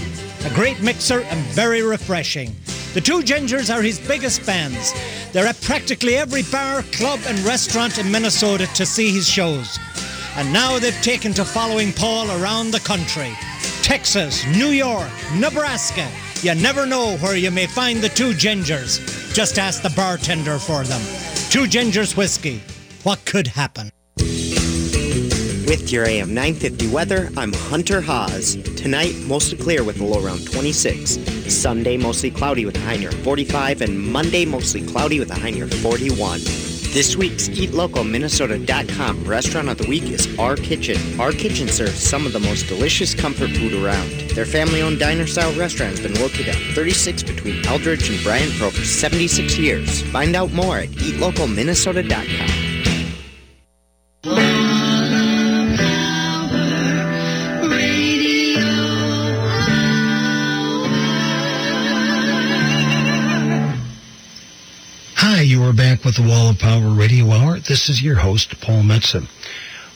[0.46, 2.56] a great mixer and very refreshing.
[2.94, 4.94] The two gingers are his biggest fans.
[5.32, 9.80] They're at practically every bar, club, and restaurant in Minnesota to see his shows.
[10.36, 13.32] And now they've taken to following Paul around the country.
[13.82, 16.08] Texas, New York, Nebraska.
[16.44, 19.00] You never know where you may find the two gingers.
[19.34, 21.02] Just ask the bartender for them.
[21.50, 22.62] Two gingers whiskey.
[23.02, 23.90] What could happen?
[25.72, 28.56] With your AM 950 weather, I'm Hunter Haas.
[28.76, 31.18] Tonight, mostly clear with a low around 26.
[31.48, 33.80] Sunday, mostly cloudy with a high near 45.
[33.80, 36.42] And Monday, mostly cloudy with a high near 41.
[36.92, 40.98] This week's EatLocalMinnesota.com restaurant of the week is Our Kitchen.
[41.18, 44.12] Our Kitchen serves some of the most delicious comfort food around.
[44.32, 48.84] Their family-owned diner-style restaurant has been located at 36 between Eldridge and Bryant for over
[48.84, 50.02] 76 years.
[50.12, 52.61] Find out more at EatLocalMinnesota.com.
[66.04, 67.60] with the Wall of Power Radio Hour.
[67.60, 69.28] This is your host, Paul Metzen.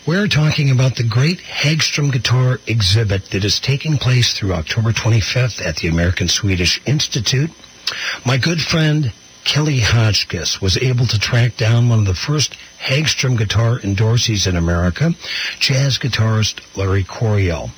[0.05, 5.65] We're talking about the great Hagstrom guitar exhibit that is taking place through October 25th
[5.65, 7.49] at the American Swedish Institute.
[8.25, 9.13] My good friend
[9.45, 14.55] Kelly Hotchkiss was able to track down one of the first Hagstrom guitar endorsees in
[14.55, 15.13] America,
[15.59, 17.71] jazz guitarist Larry Coryell.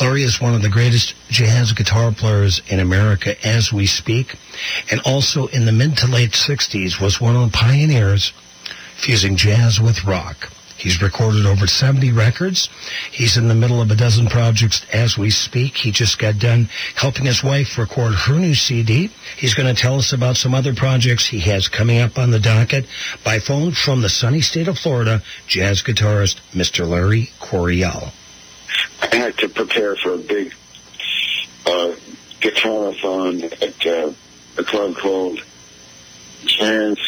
[0.00, 4.36] Larry is one of the greatest jazz guitar players in America as we speak,
[4.90, 8.32] and also in the mid to late 60s was one of the pioneers
[8.96, 10.50] fusing jazz with rock.
[10.76, 12.68] He's recorded over 70 records.
[13.10, 15.76] He's in the middle of a dozen projects as we speak.
[15.76, 19.10] He just got done helping his wife record her new CD.
[19.36, 22.40] He's going to tell us about some other projects he has coming up on the
[22.40, 22.86] docket.
[23.22, 26.86] By phone from the sunny state of Florida, jazz guitarist Mr.
[26.86, 28.12] Larry Coryell.
[29.02, 30.54] I had to prepare for a big
[31.66, 31.94] uh,
[32.40, 34.12] guitarathon at uh,
[34.58, 35.40] a club called
[36.46, 37.00] Chance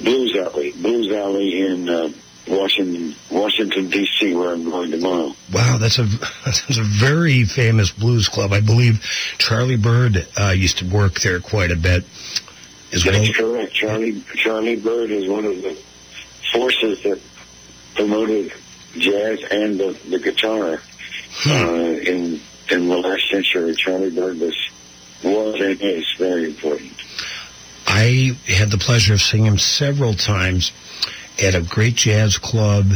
[0.00, 2.10] Blues Alley, Blues Alley in uh,
[2.48, 5.34] Washington, Washington D.C., where I'm going tomorrow.
[5.52, 6.04] Wow, that's a
[6.44, 8.52] that's a very famous blues club.
[8.52, 9.04] I believe
[9.38, 12.04] Charlie Byrd uh, used to work there quite a bit
[12.92, 13.32] as well.
[13.32, 13.74] Correct.
[13.74, 15.78] Charlie Charlie Byrd is one of the
[16.52, 17.20] forces that
[17.94, 18.52] promoted
[18.92, 20.80] jazz and the, the guitar
[21.46, 23.74] uh, in in the last century.
[23.74, 24.56] Charlie Byrd was
[25.22, 26.92] was and is very important.
[27.86, 30.72] I had the pleasure of seeing him several times
[31.42, 32.92] at a great jazz club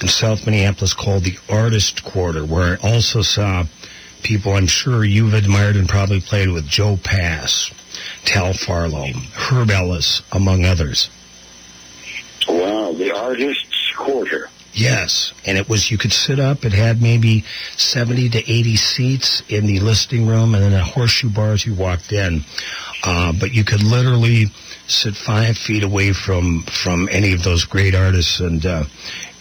[0.00, 3.64] in South Minneapolis called the Artist Quarter, where I also saw
[4.22, 7.70] people I'm sure you've admired and probably played with Joe Pass,
[8.24, 11.08] Tal Farlow, Herb Ellis, among others.
[12.48, 14.50] Wow, the Artists Quarter.
[14.78, 16.64] Yes, and it was you could sit up.
[16.64, 17.44] It had maybe
[17.76, 21.74] seventy to eighty seats in the listing room, and then a horseshoe bar as you
[21.74, 22.44] walked in.
[23.02, 24.46] Uh, but you could literally
[24.86, 28.84] sit five feet away from from any of those great artists, and uh,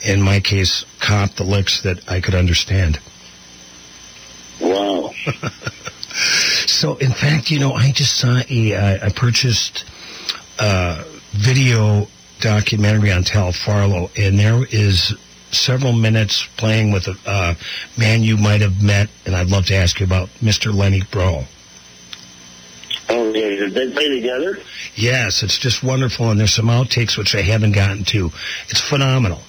[0.04, 3.00] in my case, cop the licks that I could understand.
[4.60, 5.14] Wow.
[6.66, 9.86] So, in fact, you know, I just saw a, uh, I purchased
[10.60, 12.08] a video
[12.40, 15.16] documentary on Tal Farlow, and there is
[15.52, 17.54] several minutes playing with a uh,
[17.98, 20.74] man you might have met, and I'd love to ask you about Mr.
[20.74, 21.46] Lenny Breau.
[23.10, 23.50] Oh, yeah.
[23.50, 24.60] Did they play together?
[24.96, 28.32] Yes, it's just wonderful, and there's some outtakes which I haven't gotten to.
[28.70, 29.42] It's phenomenal.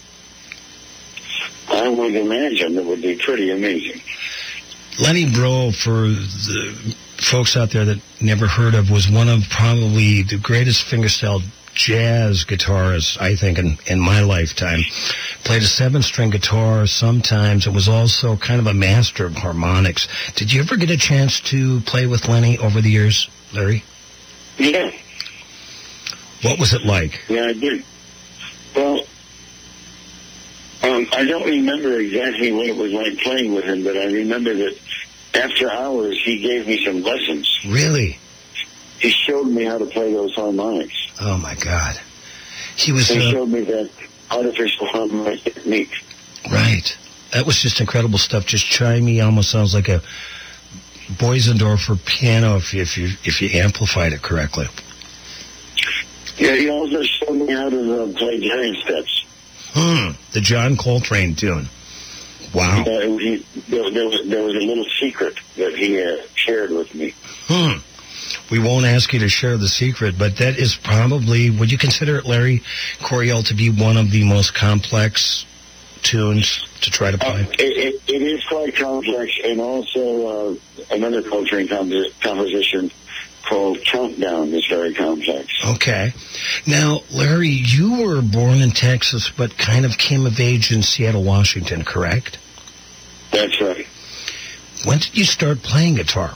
[1.69, 4.01] I would imagine it would be pretty amazing.
[5.01, 10.23] Lenny Breau, for the folks out there that never heard of, was one of probably
[10.23, 11.43] the greatest fingerstyle
[11.79, 14.81] jazz guitarists, I think, in, in my lifetime.
[15.45, 17.67] Played a seven string guitar sometimes.
[17.67, 20.09] It was also kind of a master of harmonics.
[20.35, 23.85] Did you ever get a chance to play with Lenny over the years, Larry?
[24.59, 24.91] Yeah.
[26.43, 27.25] What was it like?
[27.29, 27.85] Yeah, I did.
[28.75, 29.01] Well,
[30.83, 34.53] um, I don't remember exactly what it was like playing with him, but I remember
[34.53, 34.77] that
[35.35, 37.61] after hours he gave me some lessons.
[37.67, 38.19] Really?
[39.01, 40.95] He showed me how to play those harmonics.
[41.21, 41.99] Oh, my God.
[42.77, 43.09] He was.
[43.09, 43.91] He uh, showed me that
[44.31, 45.93] artificial harmonic technique.
[46.51, 46.97] Right.
[47.33, 48.47] That was just incredible stuff.
[48.47, 50.01] Just chimey almost sounds like a
[51.17, 54.67] Bösendorfer piano if you, if you if you amplified it correctly.
[56.37, 59.25] Yeah, he also showed me how to uh, play giant steps.
[59.73, 60.13] Hmm.
[60.33, 61.69] The John Coltrane tune.
[62.55, 62.83] Wow.
[62.83, 66.95] Uh, he, there, there, was, there was a little secret that he uh, shared with
[66.95, 67.13] me.
[67.47, 67.79] Hmm.
[68.51, 72.17] We won't ask you to share the secret, but that is probably, would you consider
[72.17, 72.63] it, Larry
[73.03, 75.45] Coryell, to be one of the most complex
[76.03, 77.43] tunes to try to play?
[77.59, 80.55] It, it, it is quite complex, and also uh,
[80.91, 81.49] another comp-
[82.21, 82.91] composition
[83.49, 85.53] called Countdown is very complex.
[85.65, 86.13] Okay.
[86.67, 91.23] Now, Larry, you were born in Texas, but kind of came of age in Seattle,
[91.23, 92.39] Washington, correct?
[93.31, 93.87] That's right.
[94.85, 96.35] When did you start playing guitar?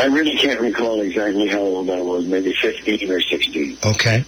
[0.00, 3.76] I really can't recall exactly how old I was, maybe 15 or 16.
[3.84, 4.24] Okay.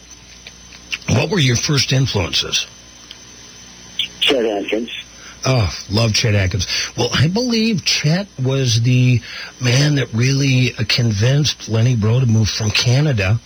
[1.08, 2.66] What were your first influences?
[4.20, 4.90] Chet Atkins.
[5.46, 6.66] Oh, love Chet Atkins.
[6.94, 9.22] Well, I believe Chet was the
[9.62, 13.40] man that really convinced Lenny Breau to move from Canada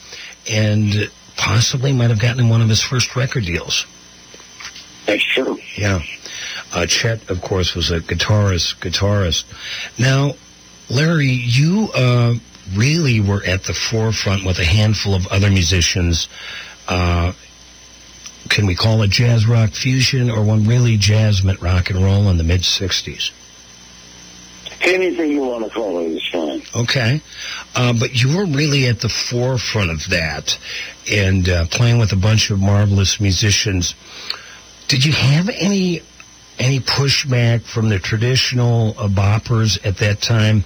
[0.51, 3.87] and possibly might have gotten him one of his first record deals.
[5.07, 5.61] That's true.
[5.77, 6.03] Yeah.
[6.73, 9.45] Uh, Chet, of course, was a guitarist, guitarist.
[9.97, 10.35] Now,
[10.89, 12.35] Larry, you uh,
[12.75, 16.29] really were at the forefront with a handful of other musicians.
[16.89, 17.33] Uh,
[18.49, 22.29] can we call it jazz rock fusion or one really jazz meant rock and roll
[22.29, 23.33] in the mid 60s?
[24.83, 26.63] Anything you want to call it is fine.
[26.75, 27.21] Okay.
[27.75, 30.59] Uh, but you were really at the forefront of that
[31.11, 33.95] and uh, playing with a bunch of marvelous musicians.
[34.87, 36.03] Did you have any
[36.59, 40.65] any pushback from the traditional uh, boppers at that time?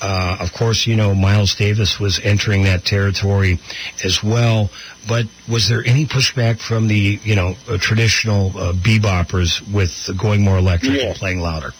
[0.00, 3.58] Uh, of course, you know, Miles Davis was entering that territory
[4.04, 4.70] as well.
[5.08, 10.42] But was there any pushback from the, you know, uh, traditional uh, beboppers with going
[10.42, 11.06] more electric Yeah.
[11.08, 11.72] and playing louder?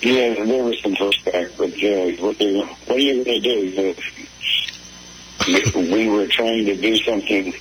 [0.00, 1.70] Yeah, there was some pushback, but
[2.22, 3.94] what, they, what are you going to do?
[5.46, 7.54] Uh, we were trying to do something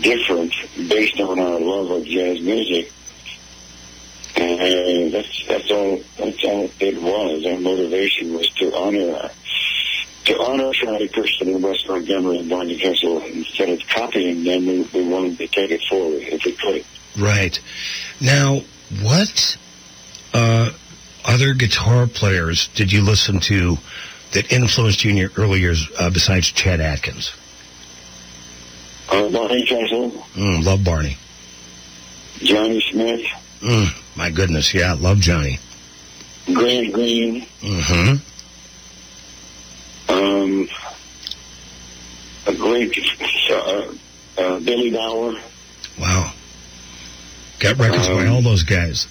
[0.00, 0.52] different
[0.88, 2.92] based on our love of jazz music.
[4.58, 7.44] And that's that's all that's all it was.
[7.46, 9.30] Our motivation was to honor
[10.24, 14.66] to honor Charlie Christian and Wes Montgomery and Barney Kessel instead of copying them.
[14.66, 16.84] We, we wanted to take it forward if we could.
[17.16, 17.58] Right.
[18.20, 18.60] Now,
[19.00, 19.56] what
[20.34, 20.70] uh,
[21.24, 23.78] other guitar players did you listen to
[24.32, 27.32] that influenced you in your early years uh, besides Chet Atkins?
[29.08, 31.16] Uh, Barney Kessel, Mm, love Barney.
[32.38, 33.24] Johnny Smith,
[33.60, 35.58] Mm, my goodness, yeah, love Johnny.
[36.52, 38.16] Grant Green, Mm-hmm.
[40.12, 40.68] um,
[42.46, 42.96] a great
[43.50, 43.92] uh,
[44.38, 45.34] uh, Billy Bauer.
[45.98, 46.32] Wow.
[47.58, 49.06] Got records by Um, all those guys.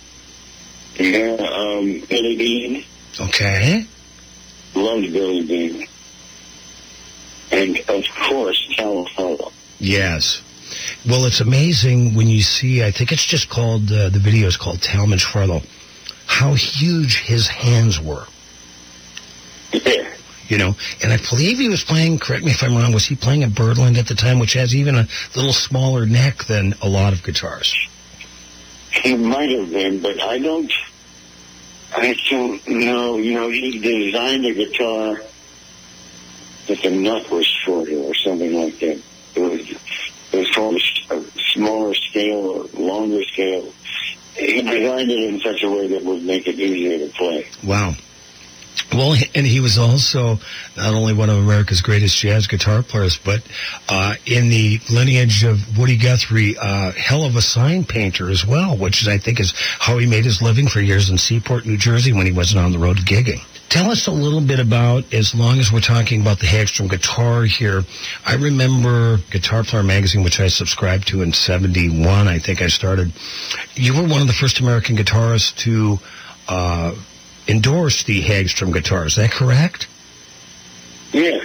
[0.97, 2.85] Yeah, um, Billy Bean.
[3.19, 3.85] Okay.
[4.75, 5.87] Loved Billy Bean.
[7.51, 9.51] And of course, Tal Farlow.
[9.79, 10.41] Yes.
[11.07, 12.83] Well, it's amazing when you see.
[12.83, 15.61] I think it's just called uh, the video is called Talmage Farlow.
[16.25, 18.25] How huge his hands were.
[19.71, 20.09] Yeah.
[20.47, 22.19] You know, and I believe he was playing.
[22.19, 22.93] Correct me if I'm wrong.
[22.93, 26.43] Was he playing a Byrdland at the time, which has even a little smaller neck
[26.43, 27.75] than a lot of guitars?
[28.91, 30.71] He might have been, but I don't.
[31.97, 33.17] I don't know.
[33.17, 35.19] You know, he designed a guitar
[36.67, 39.01] that the nut was shorter or something like that.
[40.35, 40.75] Was from
[41.17, 41.23] a
[41.53, 43.71] smaller scale or longer scale.
[44.35, 47.47] He designed it in such a way that would make it easier to play.
[47.63, 47.93] Wow.
[48.93, 50.39] Well, and he was also
[50.75, 53.41] not only one of America's greatest jazz guitar players, but
[53.87, 58.75] uh, in the lineage of Woody Guthrie, uh, hell of a sign painter as well,
[58.75, 61.77] which I think is how he made his living for years in Sea Bright, New
[61.77, 63.41] Jersey, when he wasn't on the road gigging.
[63.69, 67.43] Tell us a little bit about, as long as we're talking about the Hagstrom guitar
[67.43, 67.83] here,
[68.25, 73.11] I remember Guitar Player magazine, which I subscribed to in 71, I think I started.
[73.73, 75.99] You were one of the first American guitarists to
[76.47, 76.95] uh,
[77.47, 79.05] endorse the Hagstrom guitar.
[79.05, 79.87] Is that correct?
[81.11, 81.39] Yeah.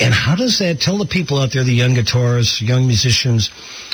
[0.00, 3.50] And how does that, tell the people out there, the young guitarists, young musicians,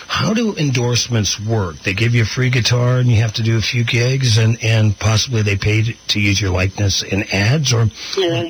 [0.08, 1.76] how do endorsements work?
[1.80, 4.58] They give you a free guitar and you have to do a few gigs and,
[4.64, 7.88] and possibly they pay to, use your likeness in ads or?
[8.16, 8.48] Yeah.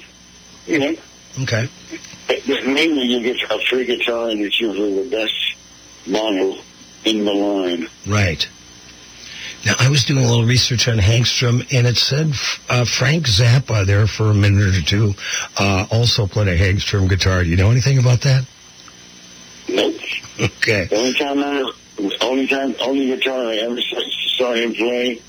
[0.67, 0.93] Yeah.
[1.43, 1.69] Okay.
[2.29, 5.57] But mainly you get a free guitar and it's usually the best
[6.07, 6.59] model
[7.05, 7.89] in the line.
[8.07, 8.49] Right.
[9.67, 12.33] Now, I was doing a little research on Hagstrom, and it said
[12.69, 15.15] uh, Frank Zappa there for a minute or two
[15.57, 17.43] uh, also played a Hagstrom guitar.
[17.43, 18.45] Do you know anything about that?
[19.69, 19.95] Nope.
[20.41, 20.85] Okay.
[20.87, 21.73] The only time I,
[22.23, 23.81] only time, only guitar I ever
[24.37, 25.21] saw him play,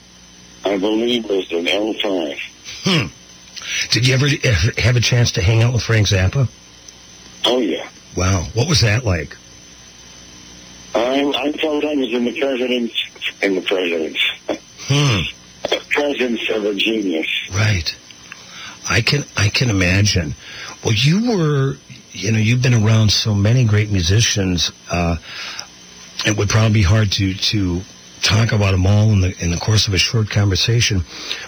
[0.66, 2.40] I believe, was an L5.
[2.84, 3.08] Hmm.
[3.92, 6.48] Did you ever, ever have a chance to hang out with Frank Zappa?
[7.46, 7.90] Oh yeah.
[8.16, 8.46] Wow.
[8.54, 9.36] What was that like?
[10.96, 13.04] I, I thought I was in the president's,
[13.42, 14.20] in the president's,
[14.88, 15.22] Hmm.
[15.92, 17.28] presence of a genius.
[17.54, 17.96] Right.
[18.90, 20.34] I can I can imagine.
[20.84, 21.78] Well, you were,
[22.12, 24.72] you know, you've been around so many great musicians.
[24.89, 25.18] Uh,
[26.26, 27.82] it would probably be hard to to
[28.22, 31.03] talk about them all in the in the course of a short conversation.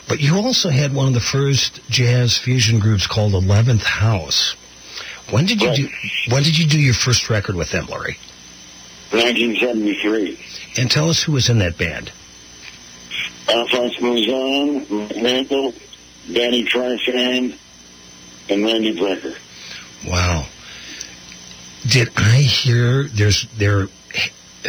[0.08, 4.56] But you also had one of the first jazz fusion groups called Eleventh House.
[5.30, 5.90] When did you do
[6.30, 8.18] When did you do your first record with them, Larry?
[9.12, 10.40] 1973.
[10.78, 12.12] And tell us who was in that band.
[13.50, 15.74] Alphonse Mouzon, Mandel,
[16.32, 17.58] Danny Trifan,
[18.50, 19.36] and Randy Brecker.
[20.08, 20.46] Wow.
[21.88, 23.88] Did I hear there's there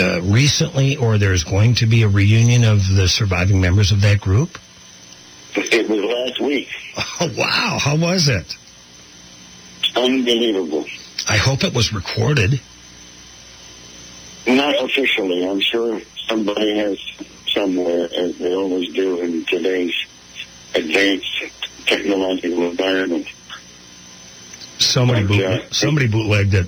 [0.00, 4.20] uh, recently or there's going to be a reunion of the surviving members of that
[4.20, 4.58] group?
[5.54, 6.68] It was last week.
[7.20, 7.78] Oh, wow.
[7.80, 8.56] How was it?
[9.94, 10.86] Unbelievable.
[11.28, 12.60] I hope it was recorded.
[14.46, 15.46] Not officially.
[15.46, 16.98] I'm sure somebody has
[17.52, 19.94] somewhere, as they always do in today's
[20.74, 21.44] advanced
[21.86, 23.26] technological environment.
[24.78, 25.66] Somebody boot, Okay.
[25.70, 26.66] somebody bootlegged it.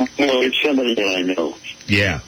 [0.00, 1.56] No, it's somebody that I know.
[1.86, 2.20] Yeah.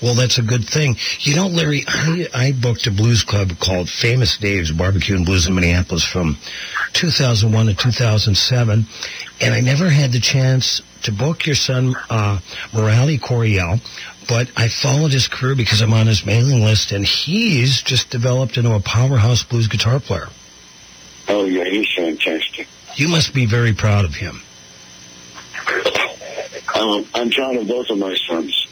[0.00, 0.96] Well, that's a good thing.
[1.20, 5.46] You know, Larry, I, I booked a blues club called Famous Dave's Barbecue and Blues
[5.46, 6.38] in Minneapolis from
[6.94, 8.86] 2001 to 2007,
[9.40, 12.40] and I never had the chance to book your son, uh,
[12.72, 13.80] Murali Coryell,
[14.28, 18.56] but I followed his career because I'm on his mailing list, and he's just developed
[18.56, 20.28] into a powerhouse blues guitar player.
[21.28, 22.66] Oh, yeah, he's fantastic.
[22.96, 24.42] You must be very proud of him.
[26.74, 28.66] Um, I'm proud of both of my sons.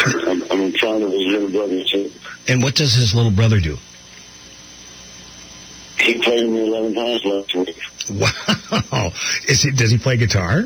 [0.00, 2.10] I'm, I'm proud of his little brother, too.
[2.48, 3.78] And what does his little brother do?
[6.00, 8.90] He played in the 11th house last week.
[8.92, 9.12] Wow.
[9.48, 10.64] Is he, does he play guitar?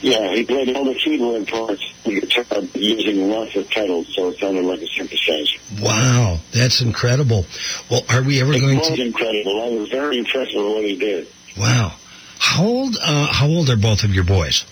[0.00, 4.38] Yeah, he played all the keyboard parts the guitar using lots of pedals, so it
[4.38, 5.58] sounded like a synthesizer.
[5.82, 7.44] Wow, that's incredible.
[7.90, 9.02] Well, are we ever It going was to?
[9.04, 9.60] incredible.
[9.60, 11.26] I was very impressed with what he did.
[11.58, 11.94] Wow.
[12.38, 12.96] How old?
[13.02, 14.64] Uh, how old are both of your boys?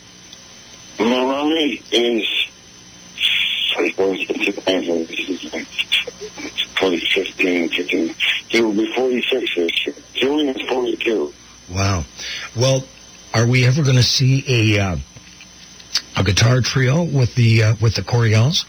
[0.99, 2.27] Murali is
[6.77, 8.15] 2015, 15.
[8.49, 9.95] He will be 46 this year.
[10.15, 11.33] Julian is 42.
[11.71, 12.05] Wow.
[12.57, 12.85] Well,
[13.35, 14.97] are we ever going to see a uh,
[16.17, 18.65] a guitar trio with the uh, with the Coryells?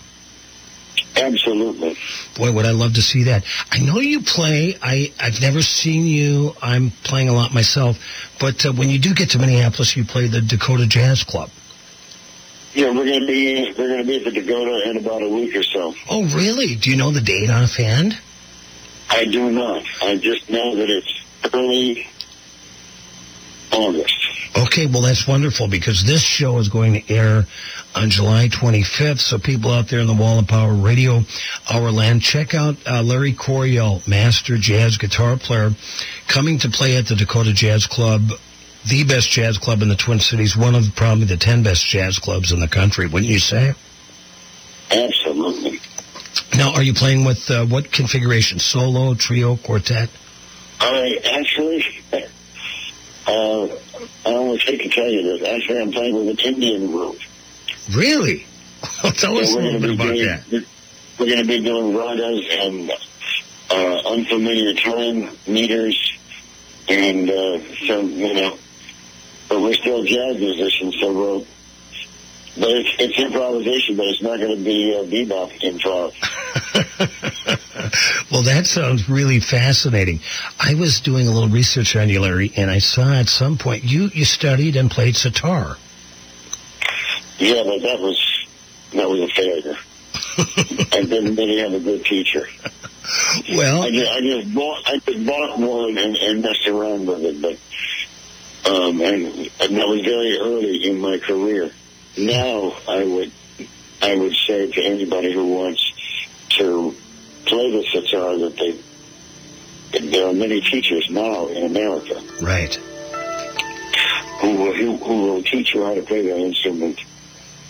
[1.16, 1.98] Absolutely.
[2.36, 3.44] Boy, would I love to see that.
[3.72, 4.78] I know you play.
[4.82, 6.56] I I've never seen you.
[6.62, 7.98] I'm playing a lot myself,
[8.40, 11.50] but uh, when you do get to Minneapolis, you play the Dakota Jazz Club.
[12.78, 15.64] Yeah, we're gonna be we're gonna be at the Dakota in about a week or
[15.64, 15.96] so.
[16.12, 16.76] Oh, really?
[16.76, 18.16] Do you know the date offhand?
[19.10, 19.84] I do not.
[20.04, 22.08] I just know that it's early
[23.72, 24.14] August.
[24.56, 27.48] Okay, well, that's wonderful because this show is going to air
[27.96, 29.22] on July 25th.
[29.22, 31.24] So people out there in the Wall of Power Radio
[31.72, 35.72] Hour Land, check out uh, Larry Coryell, master jazz guitar player,
[36.28, 38.34] coming to play at the Dakota Jazz Club,
[38.88, 42.20] the best jazz club in the Twin Cities, one of probably the 10 best jazz
[42.20, 43.74] clubs in the country, wouldn't you say?
[44.92, 45.80] Absolutely.
[46.56, 48.60] Now, are you playing with uh, what configuration?
[48.60, 50.10] Solo, trio, quartet?
[50.80, 51.84] I actually,
[53.28, 53.68] uh,
[54.26, 55.48] I almost hate to tell you this.
[55.48, 57.18] Actually, I'm playing with an Indian group.
[57.94, 58.46] Really?
[59.16, 60.66] Tell us a little bit about doing- that.
[61.20, 62.92] We're going to be doing ragas and
[63.72, 66.14] uh, unfamiliar time meters
[66.88, 68.58] and uh, some, you know,
[69.50, 71.46] but we're still jazz musicians, so we'll.
[72.60, 76.14] But it's, it's improvisation, but it's not going to be uh, bebop improv.
[78.32, 80.20] Well, that sounds really fascinating.
[80.60, 83.84] I was doing a little research on you, Larry, and I saw at some point
[83.84, 85.78] you, you studied and played sitar.
[87.38, 88.48] Yeah, but that was
[88.94, 89.78] that was a failure.
[90.94, 92.48] I didn't really have a good teacher.
[93.50, 97.24] Well, I just, I just bought I just bought one and, and messed around with
[97.24, 97.58] it, but
[98.68, 99.26] um, and,
[99.62, 101.72] and that was very early in my career.
[102.18, 103.32] Now I would
[104.02, 105.92] I would say to anybody who wants
[106.58, 106.96] to
[107.46, 108.80] play the sitar that they
[110.10, 112.76] there are many teachers now in America Right.
[114.42, 117.00] who will who, who will teach you how to play that instrument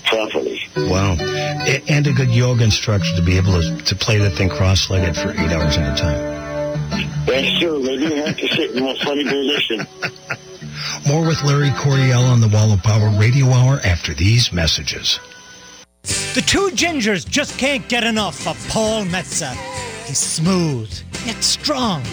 [0.05, 0.61] properly.
[0.75, 1.13] Wow.
[1.15, 5.31] And a good yoga instructor to be able to, to play that thing cross-legged for
[5.31, 7.25] eight hours at a time.
[7.25, 7.83] That's true.
[7.83, 9.85] They do have to sit in a funny position.
[11.07, 15.19] More with Larry Coryell on the Wall of Power Radio Hour after these messages.
[16.03, 19.55] The two gingers just can't get enough of Paul Metzen.
[20.05, 20.89] He's smooth,
[21.25, 22.03] yet strong,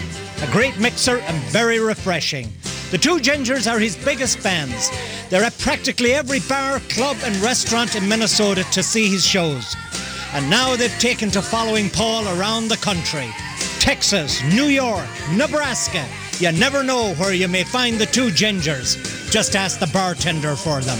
[0.41, 2.51] a great mixer and very refreshing.
[2.91, 4.89] The two gingers are his biggest fans.
[5.29, 9.75] They're at practically every bar, club, and restaurant in Minnesota to see his shows.
[10.33, 13.29] And now they've taken to following Paul around the country.
[13.79, 16.05] Texas, New York, Nebraska.
[16.39, 18.97] You never know where you may find the two gingers.
[19.31, 20.97] Just ask the bartender for them.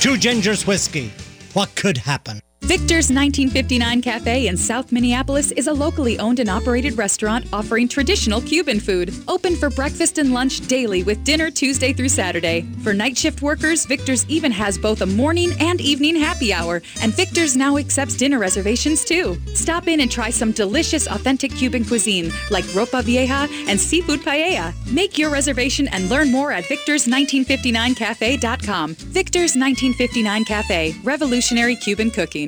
[0.00, 1.12] Two gingers whiskey.
[1.52, 2.40] What could happen?
[2.62, 8.42] Victor's 1959 Cafe in South Minneapolis is a locally owned and operated restaurant offering traditional
[8.42, 9.14] Cuban food.
[9.26, 12.66] Open for breakfast and lunch daily with dinner Tuesday through Saturday.
[12.82, 17.14] For night shift workers, Victor's even has both a morning and evening happy hour, and
[17.14, 19.38] Victor's now accepts dinner reservations too.
[19.54, 24.74] Stop in and try some delicious authentic Cuban cuisine like ropa vieja and seafood paella.
[24.92, 28.94] Make your reservation and learn more at victors1959cafe.com.
[28.94, 32.47] Victor's 1959 Cafe, revolutionary Cuban cooking.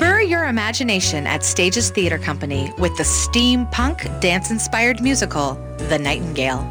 [0.00, 6.64] Spur your imagination at Stages Theater Company with the steampunk dance-inspired musical, The Nightingale.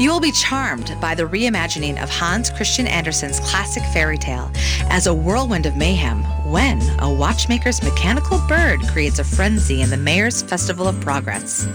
[0.00, 4.50] You will be charmed by the reimagining of Hans Christian Andersen's classic fairy tale
[4.88, 9.98] as a whirlwind of mayhem when a watchmaker's mechanical bird creates a frenzy in the
[9.98, 11.68] Mayor's Festival of Progress.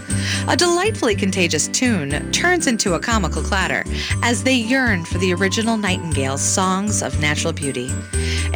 [0.48, 3.84] A delightfully contagious tune turns into a comical clatter
[4.24, 7.92] as they yearn for the original Nightingale's songs of natural beauty.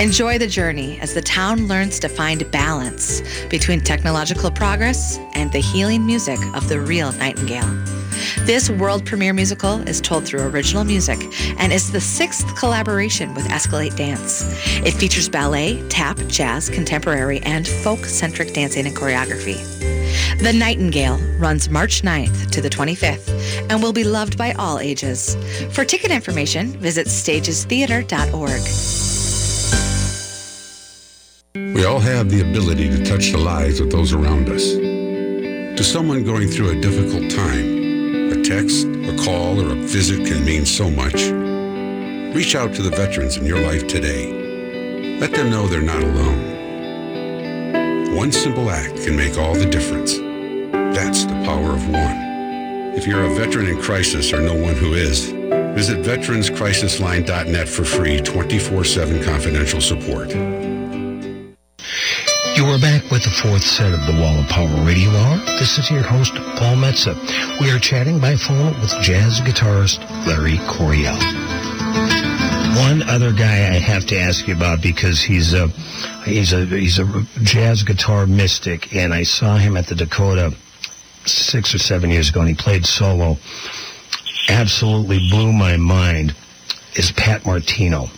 [0.01, 5.59] Enjoy the journey as the town learns to find balance between technological progress and the
[5.59, 7.69] healing music of the real Nightingale.
[8.39, 11.19] This world premiere musical is told through original music
[11.59, 14.43] and is the sixth collaboration with Escalate Dance.
[14.83, 19.59] It features ballet, tap, jazz, contemporary, and folk-centric dancing and choreography.
[20.39, 25.37] The Nightingale runs March 9th to the 25th and will be loved by all ages.
[25.73, 28.90] For ticket information, visit stagestheater.org.
[31.81, 34.75] We all have the ability to touch the lives of those around us.
[34.75, 40.45] To someone going through a difficult time, a text, a call, or a visit can
[40.45, 41.31] mean so much.
[42.35, 45.17] Reach out to the veterans in your life today.
[45.19, 46.53] Let them know they're not alone.
[48.15, 50.19] One simple act can make all the difference.
[50.95, 52.93] That's the power of one.
[52.95, 55.31] If you're a veteran in crisis or know one who is,
[55.73, 60.31] visit veteranscrisisline.net for free 24-7 confidential support.
[62.61, 65.37] You are back with the fourth set of the Wall of Power Radio Hour.
[65.57, 67.17] This is your host, Paul Metzen.
[67.59, 69.97] We are chatting by phone with jazz guitarist
[70.27, 71.15] Larry Coryell.
[72.77, 75.69] one other guy I have to ask you about because he's a
[76.23, 80.53] he's a he's a jazz guitar mystic, and I saw him at the Dakota
[81.25, 83.39] six or seven years ago, and he played solo.
[84.49, 86.35] Absolutely blew my mind.
[86.95, 88.11] Is Pat Martino?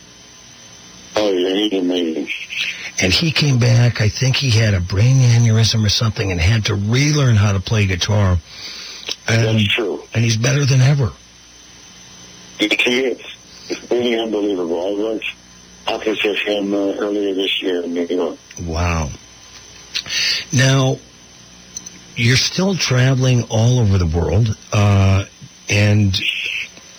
[1.15, 2.27] Oh yeah, he's amazing.
[3.03, 3.99] And he came back.
[3.99, 7.59] I think he had a brain aneurysm or something, and had to relearn how to
[7.59, 8.37] play guitar.
[9.27, 10.03] And, That's true.
[10.13, 11.11] And he's better than ever.
[12.59, 13.19] He is.
[13.67, 14.87] It's really unbelievable.
[14.87, 15.25] I worked
[15.85, 18.39] opposite him uh, earlier this year in New York.
[18.61, 19.09] Wow.
[20.53, 20.97] Now,
[22.15, 25.25] you're still traveling all over the world, uh,
[25.67, 26.17] and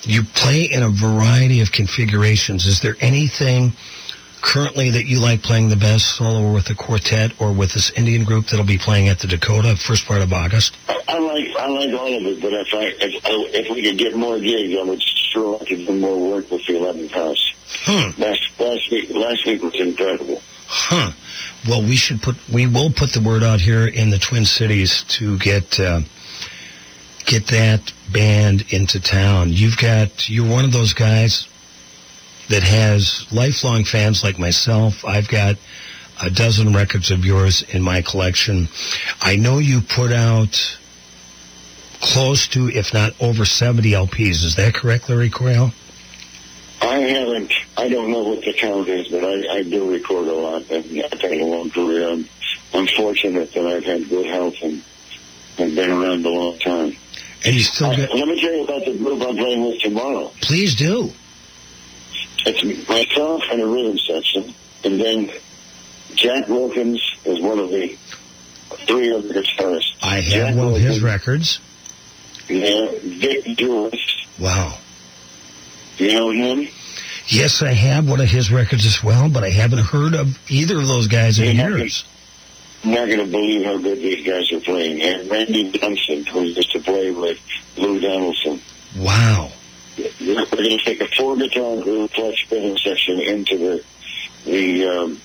[0.02, 2.66] you play in a variety of configurations.
[2.66, 3.72] Is there anything
[4.44, 7.90] currently that you like playing the best, solo or with a quartet, or with this
[7.90, 10.76] Indian group that'll be playing at the Dakota first part of August?
[10.88, 13.22] I, I like I like all of it, but if I if,
[13.54, 16.64] if we could get more gigs, I would sure like to do more work with
[16.66, 17.54] the 11th House.
[17.84, 18.20] Hmm.
[18.20, 20.42] Last last week last week was incredible.
[20.66, 21.12] Huh.
[21.66, 25.04] Well, we should put we will put the word out here in the Twin Cities
[25.08, 26.02] to get uh,
[27.24, 29.52] get that band into town.
[29.52, 31.48] You've got you're one of those guys
[32.48, 35.04] that has lifelong fans like myself.
[35.04, 35.56] I've got
[36.22, 38.68] a dozen records of yours in my collection.
[39.20, 40.78] I know you put out
[42.00, 44.44] close to, if not over 70 LPs.
[44.44, 45.72] Is that correct, Larry Coryell?
[46.82, 47.52] I haven't.
[47.78, 50.84] I don't know what the count is, but I, I do record a lot, and
[51.02, 52.10] I've had a long career.
[52.10, 52.28] I'm,
[52.74, 54.82] I'm fortunate that I've had good health and
[55.56, 56.96] and been around a long time.
[57.44, 58.14] And you still uh, I- got.
[58.14, 60.30] let me tell you about the group I'm playing with tomorrow.
[60.42, 61.10] Please do.
[62.46, 65.30] It's myself and a rhythm section, and then
[66.14, 67.96] Jack Wilkins is one of the
[68.86, 69.94] three of other guitarists.
[70.02, 71.60] I have Jack one of his records.
[72.48, 74.26] Yeah, Vic Juris.
[74.38, 74.78] Wow.
[75.96, 76.68] You know him?
[77.28, 80.78] Yes, I have one of his records as well, but I haven't heard of either
[80.78, 82.04] of those guys in years.
[82.82, 85.00] I'm not going to believe how good these guys are playing.
[85.00, 87.38] And Randy Johnston, who used to play with
[87.78, 88.60] Lou Donaldson.
[88.98, 89.52] Wow.
[89.96, 93.84] We're going to take a four guitar group plus spinning section into the
[94.44, 95.20] the um,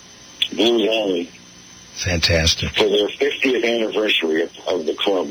[0.53, 1.32] Blues Alley
[1.95, 2.70] Fantastic.
[2.72, 5.30] for their 50th anniversary of, of the club.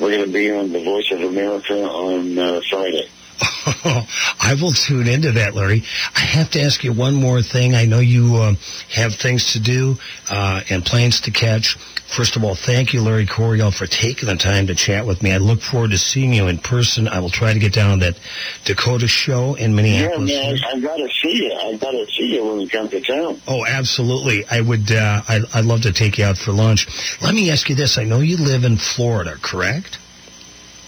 [0.00, 3.08] We're going to be on the Voice of America on uh, Friday.
[3.40, 5.84] I will tune into that, Larry.
[6.14, 7.74] I have to ask you one more thing.
[7.74, 8.54] I know you uh,
[8.90, 9.96] have things to do
[10.30, 11.76] uh, and planes to catch.
[12.06, 15.32] First of all, thank you, Larry Coryell, for taking the time to chat with me.
[15.32, 17.06] I look forward to seeing you in person.
[17.06, 18.20] I will try to get down to that
[18.64, 20.30] Dakota show in Minneapolis.
[20.30, 21.52] Yeah, man, I, I got to see you.
[21.52, 23.40] I've got to see you when you come to town.
[23.46, 24.46] Oh, absolutely.
[24.50, 24.90] I would.
[24.90, 26.88] Uh, I, I'd love to take you out for lunch.
[27.20, 29.98] Let me ask you this: I know you live in Florida, correct?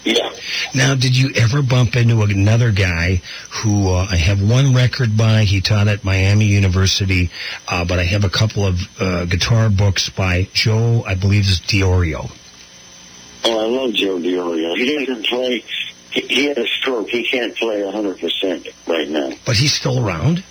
[0.05, 0.31] Yeah.
[0.75, 5.45] Now, did you ever bump into another guy who uh, I have one record by?
[5.45, 7.31] He taught at Miami University,
[7.69, 11.61] uh, but I have a couple of uh, guitar books by Joe, I believe is
[11.61, 12.31] Diorio.
[13.45, 14.77] Oh, I love Joe Diorio.
[14.77, 15.65] He doesn't play.
[16.13, 17.09] He, he had a stroke.
[17.09, 19.33] He can't play 100% right now.
[19.45, 20.43] But he's still around.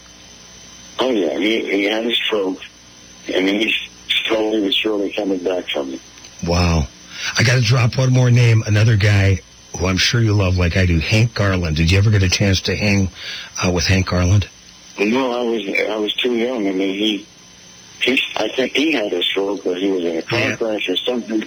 [0.99, 1.37] Oh, yeah.
[1.37, 2.61] He, he had a stroke,
[3.33, 3.75] and he's
[4.25, 6.01] slowly but surely coming back from it.
[6.45, 6.87] Wow.
[7.37, 8.63] I got to drop one more name.
[8.65, 9.39] Another guy
[9.77, 11.75] who I'm sure you love, like I do, Hank Garland.
[11.75, 13.09] Did you ever get a chance to hang
[13.63, 14.47] uh, with Hank Garland?
[14.97, 16.67] No, I was I was too young.
[16.67, 17.25] I mean, he,
[18.01, 20.97] he I think he had a stroke, or he was in a car crash or
[20.97, 21.43] something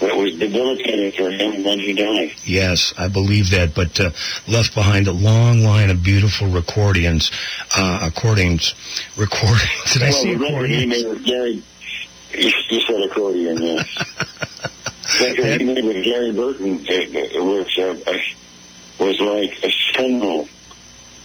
[0.00, 2.32] that was debilitating for him, and then he died.
[2.44, 4.10] Yes, I believe that, but uh,
[4.46, 7.30] left behind a long line of beautiful recordings,
[7.76, 8.74] uh, accordings,
[9.16, 9.70] recordings.
[9.92, 11.26] Did I well, the record accordions?
[11.26, 11.62] Gary,
[12.68, 13.82] you said accordion, yeah.
[15.18, 18.18] the record he made with Gary Burton it, it was uh,
[18.98, 20.48] was like a seminal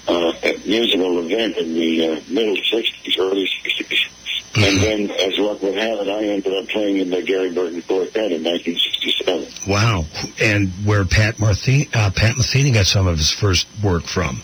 [0.08, 0.34] uh,
[0.66, 4.08] musical event in the uh, middle '60s, early '60s.
[4.56, 7.84] And then, as luck would have it, I ended up playing in the Gary Burton
[7.84, 9.48] Quartet in 1967.
[9.72, 10.06] Wow,
[10.42, 14.42] and where Pat Marthi- uh, Pat Metheny got some of his first work from.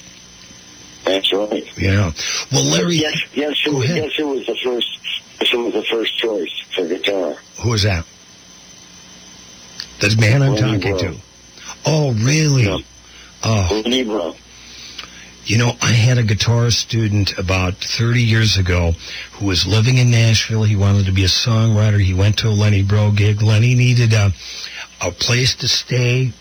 [1.06, 1.66] That's right.
[1.78, 2.12] Yeah.
[2.52, 5.52] Well, Larry, Yes, yes, who, yes, who was the first?
[5.52, 7.36] Who was the first choice for guitar?
[7.62, 8.06] who was that?
[10.00, 11.16] The man I'm Lenny talking to.
[11.86, 12.68] Oh, really?
[13.44, 13.82] Oh.
[13.84, 14.36] Lenny Breau.
[15.46, 18.94] You know, I had a guitar student about 30 years ago
[19.34, 20.64] who was living in Nashville.
[20.64, 22.04] He wanted to be a songwriter.
[22.04, 23.44] He went to a Lenny Breau gig.
[23.44, 24.34] Lenny needed a,
[25.02, 26.34] a place to stay.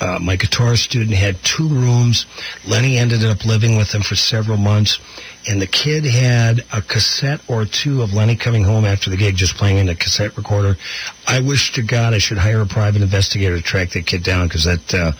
[0.00, 2.26] Uh, my guitar student had two rooms.
[2.66, 4.98] Lenny ended up living with him for several months.
[5.46, 9.36] And the kid had a cassette or two of Lenny coming home after the gig,
[9.36, 10.78] just playing in a cassette recorder.
[11.26, 14.48] I wish to God I should hire a private investigator to track that kid down
[14.48, 15.12] because that uh,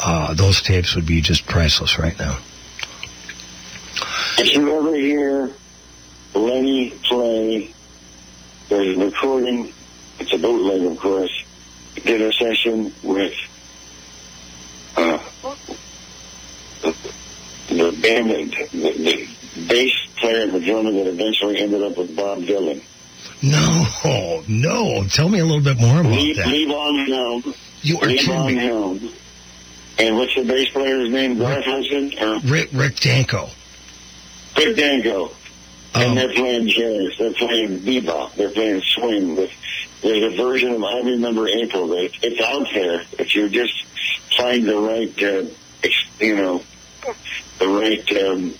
[0.00, 2.38] uh, those tapes would be just priceless right now.
[4.38, 5.50] If you ever hear
[6.34, 7.72] Lenny play,
[8.68, 9.72] there's a recording,
[10.18, 11.44] it's a bootleg, of course,
[12.04, 13.34] did a session with
[14.96, 15.18] uh,
[16.82, 16.94] the,
[17.68, 19.28] the band, the, the
[19.66, 22.82] bass player, the drummer that eventually ended up with Bob Dylan.
[23.42, 25.04] No, no.
[25.08, 26.46] Tell me a little bit more about Lee, that.
[26.48, 27.54] Lee Von Helm.
[27.82, 28.54] You are Lee kidding Von me.
[28.56, 29.10] Helm.
[29.98, 31.38] And what's the bass player's name?
[31.38, 32.12] Garth Hudson?
[32.20, 33.48] Or Rick, Rick Danko.
[34.56, 35.30] Rick Danko.
[35.94, 36.00] Oh.
[36.00, 37.12] And they're playing jazz.
[37.18, 38.34] They're playing bebop.
[38.34, 39.36] They're playing swing.
[39.36, 39.50] With,
[40.02, 41.88] there's a version of I Remember April.
[41.88, 43.02] That it's out there.
[43.18, 43.84] If you just
[44.36, 45.44] find the right, uh,
[46.20, 46.62] you know,
[47.58, 48.54] the right um,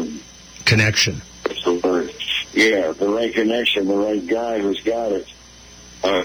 [0.00, 0.20] um,
[0.64, 1.20] Connection.
[1.46, 2.12] what's the word?
[2.52, 5.26] Yeah, the right connection, the right guy who's got it.
[6.02, 6.22] Uh,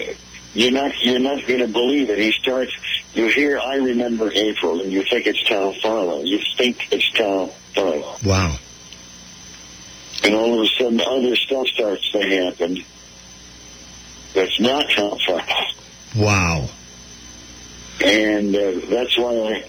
[0.54, 2.18] you're not you're not going to believe it.
[2.20, 2.72] He starts.
[3.14, 6.24] You hear "I remember April" and you think it's Tal Farlow.
[6.24, 8.58] You think it's Tal Farlow, Wow.
[10.24, 12.84] and all of a sudden other stuff starts to happen.
[14.34, 15.44] That's not Tal Farlow,
[16.16, 16.70] Wow.
[18.04, 19.66] and uh, that's why I.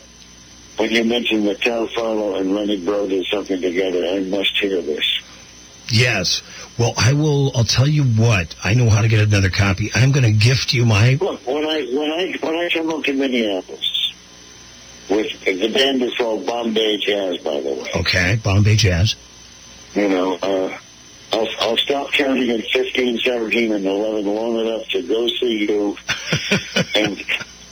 [0.77, 5.21] When you mentioned Farlow and Lenny Breau did something together, I must hear this.
[5.89, 6.43] Yes.
[6.79, 7.53] Well, I will.
[7.55, 8.55] I'll tell you what.
[8.65, 9.91] I know how to get another copy.
[9.95, 11.19] I'm going to gift you my.
[11.21, 14.13] Look, when I when I when I come up to Minneapolis,
[15.11, 17.91] with the band is called Bombay Jazz, by the way.
[17.97, 19.17] Okay, Bombay Jazz.
[19.95, 20.79] You know, uh,
[21.33, 25.97] I'll I'll stop counting at 15, 17, and 11 long enough to go see you,
[26.95, 27.23] and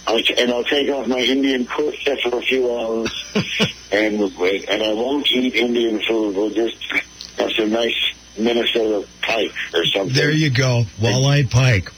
[0.07, 3.25] And I'll take off my Indian quartet for a few hours,
[3.93, 6.35] and and I won't eat Indian food.
[6.37, 6.77] We'll just
[7.39, 10.15] have some nice Minnesota pike or something.
[10.15, 10.85] There you go.
[11.01, 11.93] Walleye Pike.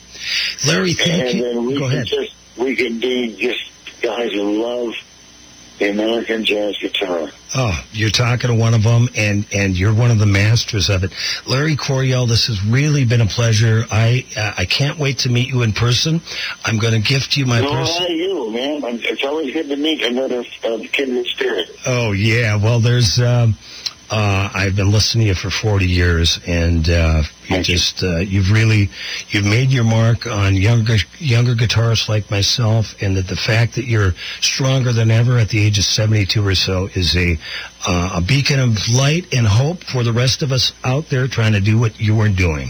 [0.67, 1.43] Larry, thank and you.
[1.45, 2.07] then we Go can ahead.
[2.07, 3.61] just we can be just
[4.03, 4.95] guys who love
[5.79, 7.31] the American jazz guitar.
[7.55, 11.05] Oh, you're talking to one of them, and and you're one of the masters of
[11.05, 11.13] it,
[11.47, 12.27] Larry Coryell.
[12.27, 13.85] This has really been a pleasure.
[13.91, 16.21] I uh, I can't wait to meet you in person.
[16.65, 18.03] I'm going to gift you my no, person.
[18.05, 18.85] I you, man.
[18.85, 21.69] I'm- It's always good to meet another uh, kindred spirit.
[21.87, 23.21] Oh yeah, well there's.
[23.21, 23.57] Um,
[24.13, 28.51] uh, I've been listening to you for 40 years, and uh, you just uh, you've
[28.51, 28.91] really
[29.31, 33.87] you've made your mark on younger younger guitarists like myself, and that the fact that
[33.87, 37.39] you're stronger than ever at the age of 72 or so is a
[37.87, 41.53] uh, a beacon of light and hope for the rest of us out there trying
[41.53, 42.69] to do what you are doing.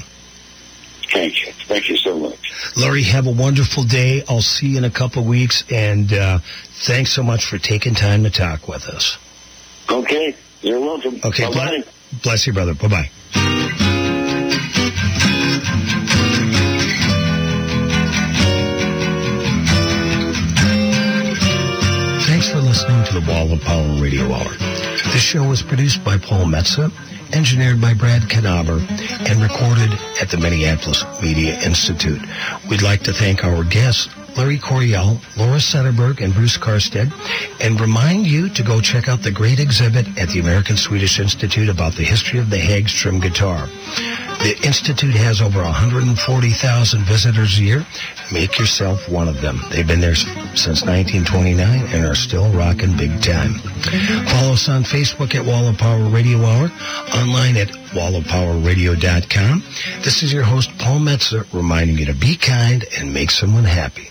[1.11, 1.53] Thank you.
[1.67, 2.77] Thank you so much.
[2.77, 4.23] Larry, have a wonderful day.
[4.29, 6.39] I'll see you in a couple of weeks, and uh,
[6.85, 9.19] thanks so much for taking time to talk with us.
[9.91, 11.21] Okay, you're welcome.
[11.25, 11.85] Okay, Bye-bye.
[12.23, 12.75] bless you, brother.
[12.75, 14.13] Bye bye.
[22.25, 24.49] Thanks for listening to the Wall of Power Radio Hour.
[25.13, 26.91] This show was produced by Paul Metzen,
[27.35, 28.79] engineered by Brad Canaber,
[29.29, 32.21] and recorded at the Minneapolis Media Institute.
[32.71, 37.13] We'd like to thank our guests, Larry Coryell, Laura Setterberg, and Bruce Karstadt,
[37.61, 41.69] and remind you to go check out the great exhibit at the American Swedish Institute
[41.69, 43.69] about the history of the Hagstrom guitar.
[44.43, 47.87] The Institute has over 140,000 visitors a year.
[48.33, 49.61] Make yourself one of them.
[49.71, 53.55] They've been there since 1929 and are still rocking big time.
[54.27, 56.73] Follow us on Facebook at Wall of Power Radio Hour,
[57.15, 59.63] online at wallofpowerradio.com.
[60.03, 64.09] This is your host, Paul Metzen, reminding you to be kind and make someone happy.